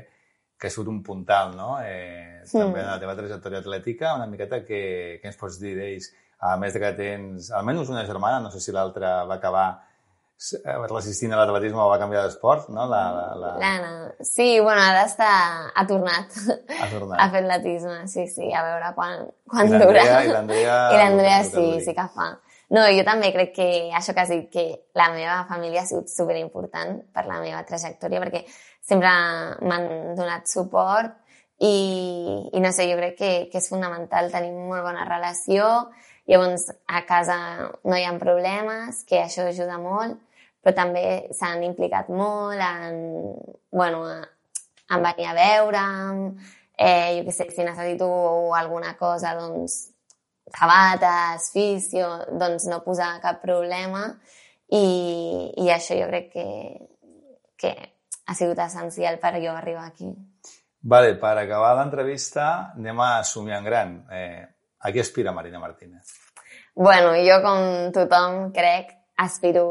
que 0.56 0.70
ha 0.70 0.72
sigut 0.72 0.88
un 0.88 1.02
puntal, 1.04 1.52
no? 1.58 1.76
Eh, 1.84 2.46
també 2.48 2.80
en 2.80 2.88
la 2.94 3.00
teva 3.02 3.18
trajectòria 3.18 3.60
atlètica, 3.60 4.16
una 4.16 4.30
miqueta 4.32 4.64
que, 4.64 5.20
que 5.20 5.28
ens 5.28 5.40
pots 5.40 5.60
dir 5.60 5.76
d'ells? 5.76 6.14
A 6.40 6.56
més 6.60 6.74
de 6.76 6.80
que 6.84 6.92
tens 6.98 7.52
almenys 7.56 7.90
una 7.90 8.06
germana, 8.06 8.40
no 8.44 8.52
sé 8.52 8.60
si 8.60 8.72
l'altra 8.76 9.24
va 9.26 9.36
acabar 9.40 9.68
eh, 10.66 10.76
resistint 10.92 11.32
a 11.34 11.38
l'atletisme 11.40 11.80
o 11.80 11.88
va 11.90 11.98
canviar 12.02 12.26
d'esport, 12.26 12.68
no? 12.76 12.86
La, 12.92 13.04
la, 13.16 13.28
la... 13.40 13.52
L'Anna. 13.62 13.92
Sí, 14.22 14.60
bueno, 14.60 14.82
ara 14.84 15.06
està... 15.08 15.30
ha 15.74 15.86
tornat 15.88 16.36
Ha 16.82 16.90
tornat. 16.92 17.20
a 17.24 17.30
fer 17.32 17.42
atletisme, 17.46 18.02
sí, 18.12 18.28
sí, 18.28 18.52
a 18.54 18.64
veure 18.68 18.92
quan, 18.98 19.24
quan 19.50 19.72
I 19.72 19.80
dura. 19.80 20.04
i 20.26 20.34
l'Andrea- 20.34 20.82
I 20.94 21.00
l'Andrea 21.02 21.40
sí, 21.48 21.66
sí 21.86 21.96
que 21.96 22.08
fa. 22.16 22.34
No, 22.76 22.82
jo 22.90 23.04
també 23.06 23.30
crec 23.32 23.52
que 23.56 23.66
això 23.94 24.14
que 24.18 24.24
has 24.26 24.32
dit, 24.34 24.48
que 24.52 24.64
la 24.98 25.12
meva 25.14 25.44
família 25.48 25.84
ha 25.84 25.86
sigut 25.90 26.10
superimportant 26.10 26.98
per 27.14 27.28
la 27.30 27.38
meva 27.40 27.62
trajectòria, 27.68 28.20
perquè 28.24 28.42
sempre 28.86 29.12
m'han 29.62 30.16
donat 30.18 30.50
suport 30.50 31.14
i, 31.62 32.50
i 32.52 32.60
no 32.64 32.72
sé, 32.76 32.88
jo 32.90 32.98
crec 33.00 33.16
que, 33.20 33.30
que 33.52 33.62
és 33.62 33.70
fonamental 33.72 34.32
tenir 34.34 34.50
molt 34.58 34.84
bona 34.84 35.06
relació, 35.08 35.68
llavors 36.28 36.70
a 36.88 37.04
casa 37.06 37.38
no 37.84 37.98
hi 37.98 38.06
ha 38.06 38.14
problemes, 38.20 39.04
que 39.08 39.22
això 39.22 39.48
ajuda 39.50 39.78
molt, 39.82 40.18
però 40.64 40.74
també 40.76 41.06
s'han 41.38 41.64
implicat 41.68 42.10
molt 42.10 42.62
en, 42.62 43.02
bueno, 43.72 44.06
en 44.90 45.04
venir 45.06 45.28
a 45.30 45.36
veure'm, 45.38 46.24
eh, 46.78 47.20
jo 47.20 47.26
què 47.28 47.34
sé, 47.34 47.50
si 47.54 47.66
necessito 47.66 48.08
alguna 48.58 48.96
cosa, 48.98 49.36
doncs, 49.38 49.78
sabates, 50.56 51.52
fisio, 51.54 52.10
doncs 52.40 52.68
no 52.70 52.84
posar 52.86 53.16
cap 53.22 53.42
problema 53.42 54.08
i, 54.70 54.86
i 55.62 55.70
això 55.74 55.98
jo 55.98 56.10
crec 56.12 56.32
que, 56.34 56.48
que 57.58 57.74
ha 58.26 58.36
sigut 58.38 58.60
essencial 58.62 59.20
per 59.22 59.36
jo 59.42 59.54
arribar 59.54 59.88
aquí. 59.90 60.12
Vale, 60.86 61.16
per 61.18 61.34
acabar 61.42 61.74
l'entrevista 61.80 62.74
anem 62.76 63.00
a 63.02 63.24
somiar 63.26 63.62
en 63.62 63.66
gran. 63.66 63.96
Eh, 64.14 64.44
a 64.86 64.94
què 64.94 65.02
aspira 65.02 65.34
Marina 65.34 65.60
Martínez? 65.60 66.14
Bueno, 66.76 67.16
jo 67.26 67.40
com 67.42 67.92
tothom 67.96 68.52
crec 68.54 68.92
aspiro 69.18 69.66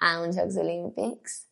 a 0.00 0.14
uns 0.22 0.38
Jocs 0.38 0.56
Olímpics 0.62 1.42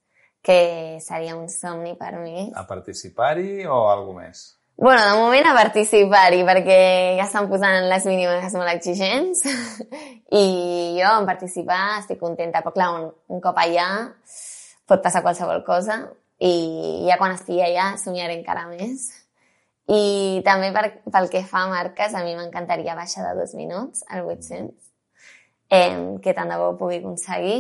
que 0.43 0.99
seria 1.01 1.37
un 1.37 1.49
somni 1.49 1.95
per 1.99 2.17
mi. 2.19 2.49
A 2.59 2.65
participar-hi 2.67 3.67
o 3.67 3.85
alguna 3.91 4.27
més? 4.27 4.43
Bueno, 4.83 5.03
de 5.05 5.15
moment 5.15 5.47
a 5.47 5.55
participar-hi, 5.55 6.41
perquè 6.49 6.79
ja 7.19 7.29
estan 7.29 7.47
posant 7.51 7.87
les 7.91 8.07
mínimes 8.09 8.57
molt 8.57 8.73
exigents 8.73 9.45
i 10.43 10.47
jo 10.97 11.13
en 11.13 11.29
participar 11.29 12.01
estic 12.01 12.19
contenta, 12.19 12.65
però 12.65 12.75
clar, 12.75 12.91
un, 12.97 13.11
un 13.31 13.45
cop 13.45 13.61
allà 13.63 13.87
pot 14.89 15.05
passar 15.05 15.23
qualsevol 15.23 15.63
cosa 15.67 16.01
i 16.43 17.07
ja 17.07 17.21
quan 17.21 17.37
estigui 17.37 17.63
allà 17.63 17.93
somiaré 18.01 18.35
encara 18.41 18.67
més. 18.73 19.13
I 19.91 20.43
també 20.47 20.71
per, 20.75 20.85
pel 21.11 21.29
que 21.33 21.43
fa 21.49 21.65
a 21.67 21.71
marques, 21.73 22.15
a 22.15 22.23
mi 22.23 22.37
m'encantaria 22.39 22.95
baixar 22.95 23.27
de 23.27 23.35
dos 23.41 23.55
minuts 23.59 24.05
al 24.09 24.23
800, 24.29 24.71
eh, 25.75 26.19
que 26.23 26.35
tant 26.37 26.53
de 26.53 26.59
bo 26.61 26.73
pugui 26.79 27.01
aconseguir 27.03 27.59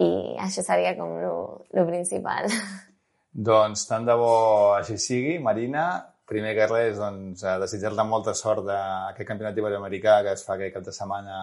i 0.00 0.10
això 0.40 0.64
seria 0.64 0.94
com 0.98 1.16
lo 1.20 1.86
principal. 1.88 2.48
Doncs 3.50 3.86
tant 3.86 4.06
de 4.08 4.16
bo 4.18 4.74
així 4.74 4.96
sigui. 4.98 5.38
Marina, 5.38 5.84
primer 6.26 6.54
que 6.56 6.66
res, 6.66 6.98
doncs, 6.98 7.44
desitjar-te 7.62 8.06
molta 8.06 8.34
sort 8.34 8.64
d'aquest 8.66 9.28
campionat 9.28 9.58
iberoamericà 9.58 10.20
que 10.26 10.34
es 10.34 10.42
fa 10.46 10.56
aquest 10.56 10.74
cap 10.76 10.86
de 10.86 10.94
setmana 10.94 11.38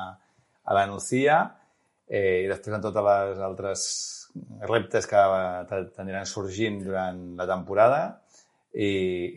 a 0.68 0.76
la 0.76 0.86
Nucía 0.88 1.40
eh, 2.08 2.44
i 2.44 2.48
després 2.50 2.76
en 2.76 2.84
totes 2.84 3.08
les 3.08 3.42
altres 3.48 3.84
reptes 4.68 5.08
que 5.10 5.22
t'aniran 5.96 6.28
sorgint 6.30 6.82
durant 6.84 7.22
la 7.40 7.48
temporada 7.50 8.02
i, 8.78 8.90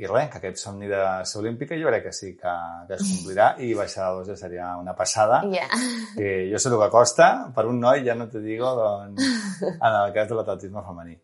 i 0.02 0.08
res, 0.08 0.28
que 0.28 0.36
aquest 0.36 0.60
somni 0.60 0.88
de 0.90 1.00
ser 1.24 1.38
olímpica 1.40 1.78
jo 1.80 1.88
crec 1.88 2.02
que 2.08 2.12
sí 2.12 2.34
que, 2.36 2.54
que 2.88 2.98
es 2.98 3.04
complirà 3.06 3.54
i 3.64 3.70
baixar 3.78 4.10
de 4.10 4.18
dos 4.18 4.28
ja 4.28 4.36
seria 4.36 4.74
una 4.76 4.92
passada. 4.98 5.40
Yeah. 5.48 5.80
Que 6.16 6.32
jo 6.50 6.60
sé 6.60 6.68
el 6.68 6.76
que 6.82 6.90
costa, 6.92 7.30
per 7.56 7.64
un 7.70 7.80
noi 7.80 8.04
ja 8.04 8.18
no 8.18 8.28
te 8.28 8.42
digo, 8.44 8.74
doncs, 8.76 9.30
en 9.70 9.96
el 10.02 10.12
cas 10.16 10.28
de 10.28 10.36
l'atletisme 10.36 10.84
femení. 10.84 11.16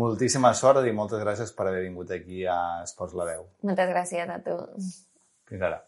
Moltíssima 0.00 0.50
sort 0.54 0.86
i 0.86 0.94
moltes 0.94 1.22
gràcies 1.22 1.54
per 1.54 1.68
haver 1.68 1.84
vingut 1.86 2.10
aquí 2.14 2.42
a 2.46 2.58
Esports 2.82 3.14
La 3.18 3.28
Veu. 3.30 3.46
Moltes 3.70 3.94
gràcies 3.94 4.34
a 4.34 4.40
tu. 4.42 4.58
Fins 5.50 5.70
ara. 5.70 5.80